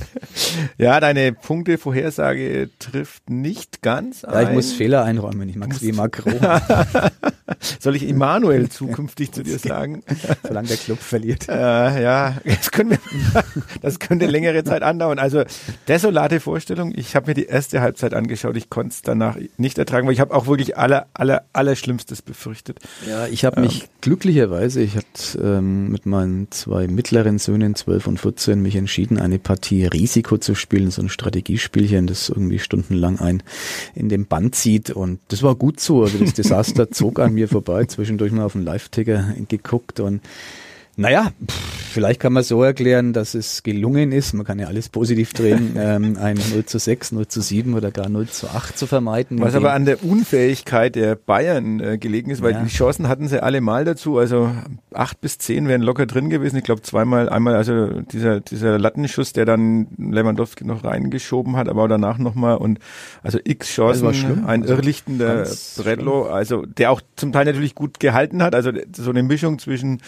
Ja, 0.78 1.00
deine 1.00 1.32
Punktevorhersage 1.34 2.70
trifft 2.80 3.30
nicht 3.30 3.82
ganz 3.82 4.24
Ja, 4.24 4.42
ich 4.42 4.48
ein. 4.50 4.54
muss 4.56 4.74
Fehler 4.74 5.04
einräumen. 5.04 5.48
Ich 5.50 5.56
mag's 5.56 5.82
wie 5.82 5.92
Macron, 5.92 6.34
Soll 7.80 7.96
ich 7.96 8.08
Immanuel 8.08 8.70
zukünftig 8.70 9.32
zu 9.32 9.44
dir 9.44 9.60
sagen? 9.60 10.04
solange 10.44 10.68
der 10.70 10.78
Club 10.78 11.00
verliert. 11.00 11.48
Äh, 11.50 12.02
ja, 12.04 12.38
das, 12.44 12.72
können 12.72 12.92
wir, 12.92 13.44
das 13.82 14.00
könnte 14.00 14.26
längere 14.26 14.64
Zeit 14.64 14.82
andauern. 14.84 15.20
Also 15.20 15.44
desolate 15.88 16.40
Vorstellung. 16.40 16.94
Ich 17.02 17.16
habe 17.16 17.32
mir 17.32 17.34
die 17.34 17.46
erste 17.46 17.82
Halbzeit 17.82 18.14
angeschaut. 18.14 18.56
Ich 18.56 18.70
konnte 18.70 18.94
es 18.94 19.02
danach 19.02 19.36
nicht 19.58 19.80
ertragen, 19.80 20.06
weil 20.06 20.14
ich 20.14 20.20
habe 20.20 20.36
auch 20.36 20.46
wirklich 20.46 20.78
aller, 20.78 21.08
aller, 21.16 21.46
aller 21.52 21.76
Schlimmstes 21.76 22.22
befürchtet. 22.22 22.80
Ja, 23.10 23.26
ich 23.26 23.44
habe 23.44 23.62
mich 23.62 23.90
glücklicherweise, 24.02 24.82
ich 24.82 24.96
hatte 24.96 25.40
ähm, 25.42 25.90
mit 25.90 26.06
meinen 26.06 26.52
zwei 26.52 26.86
mittleren 26.86 27.40
Söhnen, 27.40 27.74
12 27.74 28.06
und 28.06 28.20
14, 28.20 28.62
mich 28.62 28.76
entschieden, 28.76 29.18
eine 29.18 29.40
Partie 29.40 29.86
Risiko 29.86 30.38
zu 30.38 30.54
spielen, 30.54 30.92
so 30.92 31.02
ein 31.02 31.10
Strategiespielchen, 31.10 32.06
das 32.06 32.30
irgendwie 32.30 32.60
stundenlang 32.60 33.20
ein 33.20 33.42
in 33.96 34.08
den 34.08 34.28
Band 34.28 34.54
zieht. 34.54 34.92
Und 34.92 35.20
das 35.30 35.42
war 35.42 35.56
gut 35.56 35.80
so. 35.80 36.04
Also 36.04 36.20
das 36.20 36.36
Desaster 36.36 36.92
zog 36.92 37.20
an 37.20 37.34
mir 37.34 37.48
vorbei, 37.48 37.86
zwischendurch 37.86 38.32
mal 38.32 38.44
auf 38.44 38.54
den 38.54 38.62
Live-Ticker 38.62 39.34
geguckt 39.48 40.00
und 40.00 40.22
naja, 40.98 41.32
pff, 41.50 41.72
vielleicht 41.92 42.20
kann 42.22 42.32
man 42.34 42.44
so 42.44 42.64
erklären, 42.64 43.12
dass 43.12 43.34
es 43.34 43.64
gelungen 43.64 44.12
ist, 44.12 44.34
man 44.34 44.46
kann 44.46 44.60
ja 44.60 44.68
alles 44.68 44.88
positiv 44.90 45.34
drehen, 45.34 45.74
ähm, 45.78 46.18
ein 46.20 46.38
0 46.54 46.66
zu 46.66 46.80
6, 46.80 47.12
0 47.12 47.28
zu 47.28 47.42
7 47.42 47.74
oder 47.74 47.92
gar 47.92 48.08
0 48.10 48.28
zu 48.28 48.48
8 48.50 48.78
zu 48.78 48.88
vermeiden. 48.88 49.42
Was 49.42 49.56
aber 49.56 49.74
an 49.74 49.86
der 49.86 50.04
Unfähigkeit 50.04 50.96
der 50.96 51.16
Bayern 51.16 51.80
äh, 51.80 51.98
gelegen 51.98 52.32
ist, 52.32 52.42
weil 52.42 52.54
Ja. 52.54 52.64
die 52.64 52.70
Chancen 52.70 53.08
hatten 53.08 53.28
sie 53.28 53.42
alle 53.44 53.60
mal 53.62 53.84
dazu. 53.86 54.18
Also 54.18 54.52
acht 54.94 55.20
bis 55.22 55.38
zehn 55.38 55.68
wären 55.68 55.82
locker 55.82 56.06
drin 56.06 56.30
gewesen. 56.30 56.58
Ich 56.58 56.64
glaube 56.64 56.82
zweimal, 56.82 57.30
einmal 57.30 57.56
also 57.56 57.88
dieser 58.02 58.40
dieser 58.40 58.78
Lattenschuss, 58.80 59.34
der 59.34 59.46
dann 59.46 59.88
Lewandowski 59.98 60.66
noch 60.66 60.84
reingeschoben 60.84 61.56
hat, 61.58 61.68
aber 61.68 61.84
auch 61.84 61.88
danach 61.88 62.18
nochmal 62.18 62.58
und 62.58 62.80
also 63.24 63.40
x 63.44 63.68
Chancen, 63.68 64.08
ein 64.46 64.62
Also 64.64 64.76
irrlichtender 64.76 65.46
Bredlo, 65.78 66.24
also 66.28 66.66
der 66.66 66.92
auch 66.92 67.02
zum 67.16 67.32
Teil 67.32 67.46
natürlich 67.46 67.76
gut 67.76 68.00
gehalten 68.00 68.42
hat. 68.44 68.56
Also 68.56 68.72
so 68.96 69.10
eine 69.10 69.24
Mischung 69.24 69.60
zwischen 69.60 70.02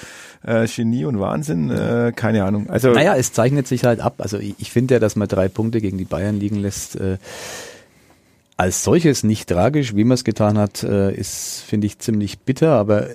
äh, 0.46 0.67
Genie 0.75 1.05
und 1.05 1.19
Wahnsinn, 1.19 1.69
äh, 1.69 2.12
keine 2.15 2.43
Ahnung. 2.43 2.69
Also 2.69 2.91
Naja, 2.91 3.15
es 3.15 3.33
zeichnet 3.33 3.67
sich 3.67 3.83
halt 3.83 3.99
ab. 3.99 4.15
Also 4.19 4.38
ich, 4.39 4.55
ich 4.59 4.71
finde 4.71 4.95
ja, 4.95 4.99
dass 4.99 5.15
man 5.15 5.27
drei 5.27 5.47
Punkte 5.49 5.81
gegen 5.81 5.97
die 5.97 6.05
Bayern 6.05 6.39
liegen 6.39 6.57
lässt, 6.57 6.95
äh, 6.95 7.17
als 8.57 8.83
solches 8.83 9.23
nicht 9.23 9.49
tragisch, 9.49 9.95
wie 9.95 10.03
man 10.03 10.15
es 10.15 10.23
getan 10.23 10.57
hat, 10.57 10.83
äh, 10.83 11.13
ist, 11.13 11.63
finde 11.67 11.88
ich, 11.88 11.99
ziemlich 11.99 12.39
bitter. 12.39 12.71
Aber 12.73 13.07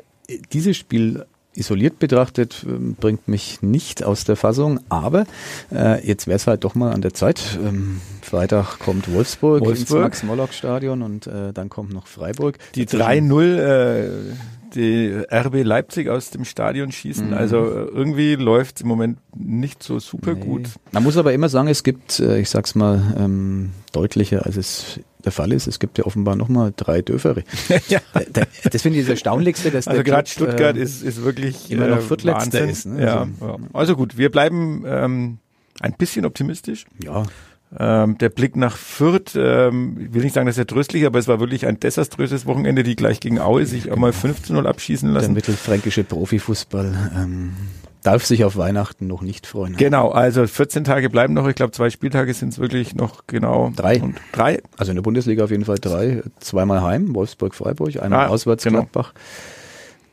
dieses 0.53 0.77
Spiel 0.77 1.25
isoliert 1.55 1.99
betrachtet 1.99 2.65
ähm, 2.69 2.95
bringt 3.01 3.27
mich 3.29 3.63
nicht 3.63 4.05
aus 4.05 4.25
der 4.25 4.37
Fassung. 4.37 4.81
Aber 4.89 5.25
äh, 5.75 6.07
jetzt 6.07 6.27
wäre 6.27 6.37
es 6.37 6.47
halt 6.47 6.65
doch 6.65 6.75
mal 6.75 6.93
an 6.93 7.03
der 7.03 7.15
Zeit. 7.15 7.59
Ähm, 7.65 8.01
Freitag 8.23 8.79
kommt 8.79 9.13
Wolfsburg, 9.13 9.63
Wolfsburg. 9.65 9.99
ins 9.99 10.03
Max-Morlock-Stadion 10.05 11.03
und 11.03 11.27
äh, 11.27 11.53
dann 11.53 11.69
kommt 11.69 11.93
noch 11.93 12.07
Freiburg. 12.07 12.59
die 12.75 12.85
Dazwischen- 12.87 13.33
3-0 13.33 13.57
äh, 13.59 14.09
die 14.75 15.13
RB 15.31 15.63
Leipzig 15.65 16.09
aus 16.09 16.31
dem 16.31 16.45
Stadion 16.45 16.93
schießen. 16.93 17.29
Mhm. 17.29 17.35
Also 17.35 17.59
äh, 17.59 17.85
irgendwie 17.87 18.35
läuft 18.37 18.81
im 18.83 18.89
Moment 18.89 19.19
nicht 19.37 19.83
so 19.83 19.99
super 19.99 20.35
Nee. 20.35 20.41
gut. 20.41 20.69
Man 20.93 21.03
muss 21.03 21.17
aber 21.17 21.33
immer 21.33 21.49
sagen, 21.49 21.69
es 21.69 21.83
gibt, 21.83 22.21
äh, 22.21 22.39
ich 22.39 22.51
sag's 22.51 22.75
mal 22.75 23.15
ähm, 23.19 23.71
deutlicher, 23.93 24.47
als 24.47 24.57
es 24.57 25.01
der 25.25 25.33
Fall 25.33 25.53
ist. 25.53 25.67
Es 25.67 25.79
gibt 25.81 25.99
ja 25.99 26.05
offenbar 26.05 26.37
nochmal 26.37 26.73
drei 26.77 27.03
Dörfere. 27.03 27.43
ja. 27.89 28.01
Da- 28.15 28.21
da- 28.33 28.43
Das 28.71 28.83
finde 28.83 28.99
ich 28.99 29.05
das 29.07 29.11
Erstaunlichste, 29.11 29.71
dass 29.71 29.89
Also 29.89 30.03
der 30.03 30.05
gerade 30.13 30.29
Stuttgart 30.29 30.77
äh, 30.77 30.81
ist, 30.83 31.03
ist 31.03 31.23
wirklich 31.25 31.71
immer 31.71 31.89
noch 31.89 31.99
äh, 31.99 32.03
Viertletzter 32.03 32.61
Wahnsinn. 32.61 32.69
ist, 32.69 32.87
ne? 32.87 33.03
Ja, 33.05 33.21
Also- 33.41 33.47
ja. 33.47 33.57
also 33.73 33.97
gut, 33.97 34.17
wir 34.17 34.31
bleiben 34.31 34.85
ähm, 34.87 35.39
ein 35.81 35.95
bisschen 35.99 36.25
optimistisch. 36.25 36.87
Ja, 37.05 37.25
Ähm, 37.79 38.17
der 38.19 38.31
Blick 38.31 38.57
nach 38.57 38.77
Fürth, 38.77 39.35
ähm, 39.37 39.99
ich 40.01 40.15
will 40.15 40.23
nicht 40.23 40.33
sagen, 40.35 40.47
dass 40.47 40.57
er 40.57 40.67
tröstlich, 40.67 41.05
aber 41.05 41.19
es 41.19 41.29
war 41.29 41.39
wirklich 41.39 41.67
ein 41.67 41.79
desaströses 41.79 42.47
Wochenende, 42.47 42.83
die 42.83 42.97
gleich 42.97 43.21
gegen 43.21 43.39
Aue 43.41 43.67
sich 43.67 43.91
auch 43.93 43.97
mal 43.97 44.11
15-0 44.13 44.65
abschießen 44.67 45.09
der 45.13 45.21
lassen. 45.21 45.35
mittelfränkische 45.35 46.03
Profifußball 46.05 47.11
ähm, 47.15 47.53
darf 48.03 48.25
sich 48.25 48.45
auf 48.45 48.57
Weihnachten 48.57 49.07
noch 49.07 49.21
nicht 49.21 49.47
freuen. 49.47 49.77
Genau, 49.77 50.09
also 50.11 50.47
14 50.47 50.85
Tage 50.85 51.11
bleiben 51.11 51.35
noch. 51.35 51.47
Ich 51.47 51.57
glaube, 51.57 51.73
zwei 51.73 51.91
Spieltage 51.91 52.33
sind 52.33 52.51
es 52.55 52.59
wirklich 52.59 52.95
noch 52.95 53.27
genau. 53.27 53.71
Drei. 53.77 54.01
Und 54.01 54.17
drei. 54.33 54.63
Also 54.79 54.93
in 54.93 54.97
der 54.97 55.03
Bundesliga 55.03 55.45
auf 55.45 55.51
jeden 55.51 55.67
Fall 55.67 55.79
drei. 55.79 56.23
Zweimal 56.41 56.81
heim, 56.81 57.15
Wolfsburg, 57.15 57.55
Freiburg, 57.55 58.01
einmal 58.03 58.27
Ah, 58.27 58.29
auswärts, 58.29 58.65
genau. 58.65 58.79
Gladbach. 58.79 59.13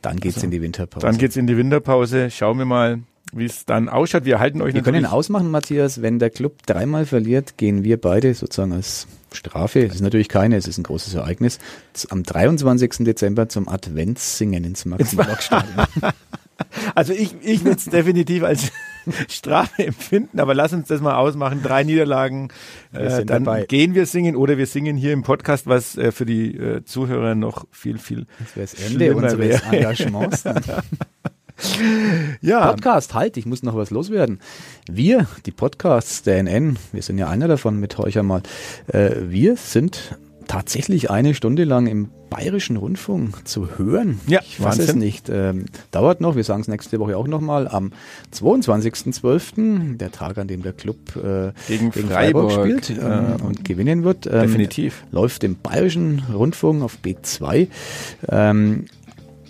Dann 0.02 0.18
geht's 0.20 0.42
in 0.42 0.50
die 0.50 0.60
Winterpause. 0.60 1.06
Dann 1.06 1.16
geht's 1.16 1.36
in 1.36 1.46
die 1.46 1.56
Winterpause. 1.56 2.30
Schauen 2.30 2.58
wir 2.58 2.66
mal, 2.66 2.98
wie 3.36 3.44
es 3.44 3.64
dann 3.66 3.88
ausschaut. 3.88 4.24
Wir 4.24 4.38
halten 4.38 4.60
euch 4.62 4.74
Wir 4.74 4.82
können 4.82 5.02
natürlich. 5.02 5.12
ausmachen, 5.12 5.50
Matthias, 5.50 6.02
wenn 6.02 6.18
der 6.18 6.30
Club 6.30 6.66
dreimal 6.66 7.06
verliert, 7.06 7.56
gehen 7.56 7.84
wir 7.84 8.00
beide 8.00 8.34
sozusagen 8.34 8.72
als 8.72 9.06
Strafe, 9.32 9.80
es 9.84 9.96
ist 9.96 10.00
natürlich 10.00 10.28
keine, 10.28 10.56
es 10.56 10.66
ist 10.66 10.78
ein 10.78 10.84
großes 10.84 11.14
Ereignis, 11.14 11.58
am 12.08 12.22
23. 12.22 13.04
Dezember 13.04 13.48
zum 13.48 13.68
Adventssingen 13.68 14.64
ins 14.64 14.84
Max-Morlock-Stadion. 14.84 15.86
Also 16.94 17.12
ich, 17.12 17.34
ich 17.42 17.64
würde 17.64 17.76
es 17.76 17.84
definitiv 17.84 18.42
als 18.42 18.72
Strafe 19.28 19.84
empfinden, 19.86 20.40
aber 20.40 20.54
lass 20.54 20.72
uns 20.72 20.88
das 20.88 21.02
mal 21.02 21.16
ausmachen. 21.16 21.60
Drei 21.62 21.84
Niederlagen, 21.84 22.48
Wir 22.92 23.00
äh, 23.02 23.24
dann 23.26 23.44
dabei. 23.44 23.66
gehen 23.66 23.94
wir 23.94 24.06
singen 24.06 24.36
oder 24.36 24.56
wir 24.56 24.66
singen 24.66 24.96
hier 24.96 25.12
im 25.12 25.22
Podcast, 25.22 25.66
was 25.66 25.98
äh, 25.98 26.12
für 26.12 26.24
die 26.24 26.56
äh, 26.56 26.82
Zuhörer 26.84 27.34
noch 27.34 27.66
viel, 27.72 27.98
viel 27.98 28.26
Das 28.38 28.56
wäre 28.56 28.66
das 28.66 28.90
Ende 28.90 29.14
unseres. 29.14 29.62
Engagements. 29.70 30.42
Dann. 30.44 30.62
Ja, 32.40 32.72
Podcast, 32.72 33.14
halt, 33.14 33.36
ich 33.36 33.46
muss 33.46 33.62
noch 33.62 33.76
was 33.76 33.90
loswerden. 33.90 34.40
Wir, 34.90 35.26
die 35.46 35.52
Podcasts 35.52 36.22
der 36.22 36.42
NN, 36.42 36.78
wir 36.92 37.02
sind 37.02 37.18
ja 37.18 37.28
einer 37.28 37.48
davon 37.48 37.80
mit 37.80 37.96
Heucher 37.98 38.22
mal, 38.22 38.42
äh, 38.88 39.12
wir 39.22 39.56
sind 39.56 40.16
tatsächlich 40.46 41.10
eine 41.10 41.34
Stunde 41.34 41.64
lang 41.64 41.86
im 41.86 42.10
Bayerischen 42.30 42.76
Rundfunk 42.76 43.46
zu 43.46 43.78
hören. 43.78 44.20
Ja, 44.26 44.40
ich 44.42 44.60
weiß 44.60 44.74
es 44.74 44.78
Wahnsinn. 44.80 44.98
nicht. 44.98 45.28
Ähm, 45.28 45.66
dauert 45.90 46.20
noch, 46.20 46.34
wir 46.36 46.44
sagen 46.44 46.60
es 46.60 46.68
nächste 46.68 46.98
Woche 46.98 47.16
auch 47.16 47.28
nochmal, 47.28 47.68
am 47.68 47.92
22.12., 48.34 49.96
der 49.96 50.10
Tag, 50.10 50.38
an 50.38 50.48
dem 50.48 50.62
der 50.62 50.72
Club 50.72 50.96
äh, 51.16 51.52
Gegen 51.68 51.92
Freiburg, 51.92 52.52
spielt 52.52 52.90
äh, 52.90 52.94
ähm, 53.00 53.36
und 53.42 53.64
gewinnen 53.64 54.04
wird. 54.04 54.26
Ähm, 54.26 54.42
definitiv. 54.42 55.04
Läuft 55.12 55.44
im 55.44 55.56
Bayerischen 55.56 56.22
Rundfunk 56.32 56.82
auf 56.82 56.98
B2. 57.02 57.68
Ähm, 58.28 58.86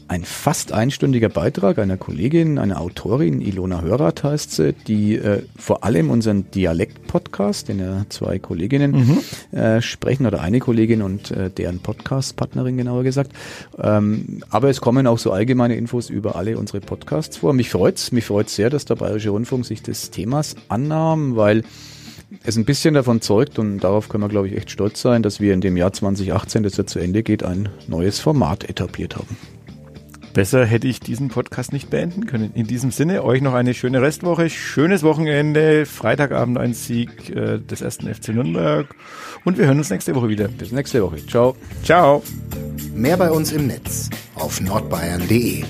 ein 0.09 0.25
fast 0.25 0.73
einstündiger 0.73 1.29
Beitrag 1.29 1.79
einer 1.79 1.97
Kollegin, 1.97 2.59
einer 2.59 2.81
Autorin, 2.81 3.41
Ilona 3.41 3.83
Hörath 3.83 4.23
heißt 4.23 4.53
sie, 4.53 4.73
die 4.73 5.17
äh, 5.17 5.43
vor 5.57 5.85
allem 5.85 6.11
unseren 6.11 6.51
Dialekt-Podcast, 6.51 7.69
den 7.69 7.81
ja 7.81 8.07
zwei 8.09 8.39
Kolleginnen 8.39 9.21
äh, 9.53 9.83
sprechen, 9.83 10.27
oder 10.27 10.41
eine 10.41 10.61
Kollegin 10.61 11.03
und 11.03 11.31
äh, 11.33 11.51
deren 11.51 11.81
Podcast-Partnerin 11.81 12.77
genauer 12.77 13.03
gesagt. 13.03 13.33
Ähm, 13.79 14.43
aber 14.49 14.71
es 14.71 14.81
kommen 14.81 15.07
auch 15.07 15.19
so 15.19 15.33
allgemeine 15.33 15.77
Infos 15.77 16.09
über 16.09 16.37
alle 16.37 16.57
unsere 16.57 16.81
Podcasts 16.81 17.39
vor. 17.39 17.53
Mich 17.53 17.71
freut's, 17.71 18.13
mich 18.13 18.27
freut's 18.27 18.55
sehr, 18.55 18.71
dass 18.71 18.85
der 18.85 18.95
Bayerische 18.95 19.31
Rundfunk 19.31 19.67
sich 19.67 19.83
des 19.83 20.11
Themas 20.11 20.55
annahm, 20.69 21.37
weil 21.37 21.65
es 22.45 22.57
ein 22.57 22.65
bisschen 22.65 22.95
davon 22.95 23.21
zeugt 23.21 23.59
und 23.59 23.81
darauf 23.81 24.09
können 24.09 24.25
wir, 24.25 24.29
glaube 24.29 24.49
ich, 24.49 24.57
echt 24.57 24.71
stolz 24.71 25.01
sein, 25.01 25.23
dass 25.23 25.41
wir 25.41 25.53
in 25.53 25.61
dem 25.61 25.77
Jahr 25.77 25.93
2018, 25.93 26.63
das 26.63 26.77
ja 26.77 26.87
zu 26.87 26.99
Ende 26.99 27.23
geht, 27.23 27.43
ein 27.43 27.69
neues 27.89 28.21
Format 28.21 28.69
etabliert 28.69 29.17
haben. 29.17 29.37
Besser 30.37 30.67
hätte 30.67 30.87
ich 30.87 31.01
diesen 31.01 31.31
Podcast 31.31 31.73
nicht 31.73 31.89
beenden 31.89 32.27
können. 32.27 32.53
In 32.55 32.67
diesem 32.67 32.91
Sinne, 32.91 33.25
euch 33.25 33.41
noch 33.41 33.55
eine 33.55 33.73
schöne 33.73 34.03
Restwoche, 34.03 34.51
schönes 34.51 35.03
Wochenende, 35.03 35.87
Freitagabend 35.87 36.59
ein 36.59 36.75
Sieg 36.75 37.31
äh, 37.31 37.59
des 37.59 37.81
ersten 37.81 38.15
FC 38.15 38.29
Nürnberg 38.29 38.87
und 39.47 39.57
wir 39.57 39.65
hören 39.65 39.79
uns 39.79 39.89
nächste 39.89 40.15
Woche 40.15 40.29
wieder. 40.29 40.49
Bis 40.49 40.73
nächste 40.73 41.03
Woche. 41.03 41.25
Ciao. 41.27 41.57
Ciao. 41.83 42.23
Mehr 42.95 43.17
bei 43.17 43.31
uns 43.31 43.51
im 43.51 43.67
Netz 43.67 44.11
auf 44.35 44.61
nordbayern.de. 44.61 45.65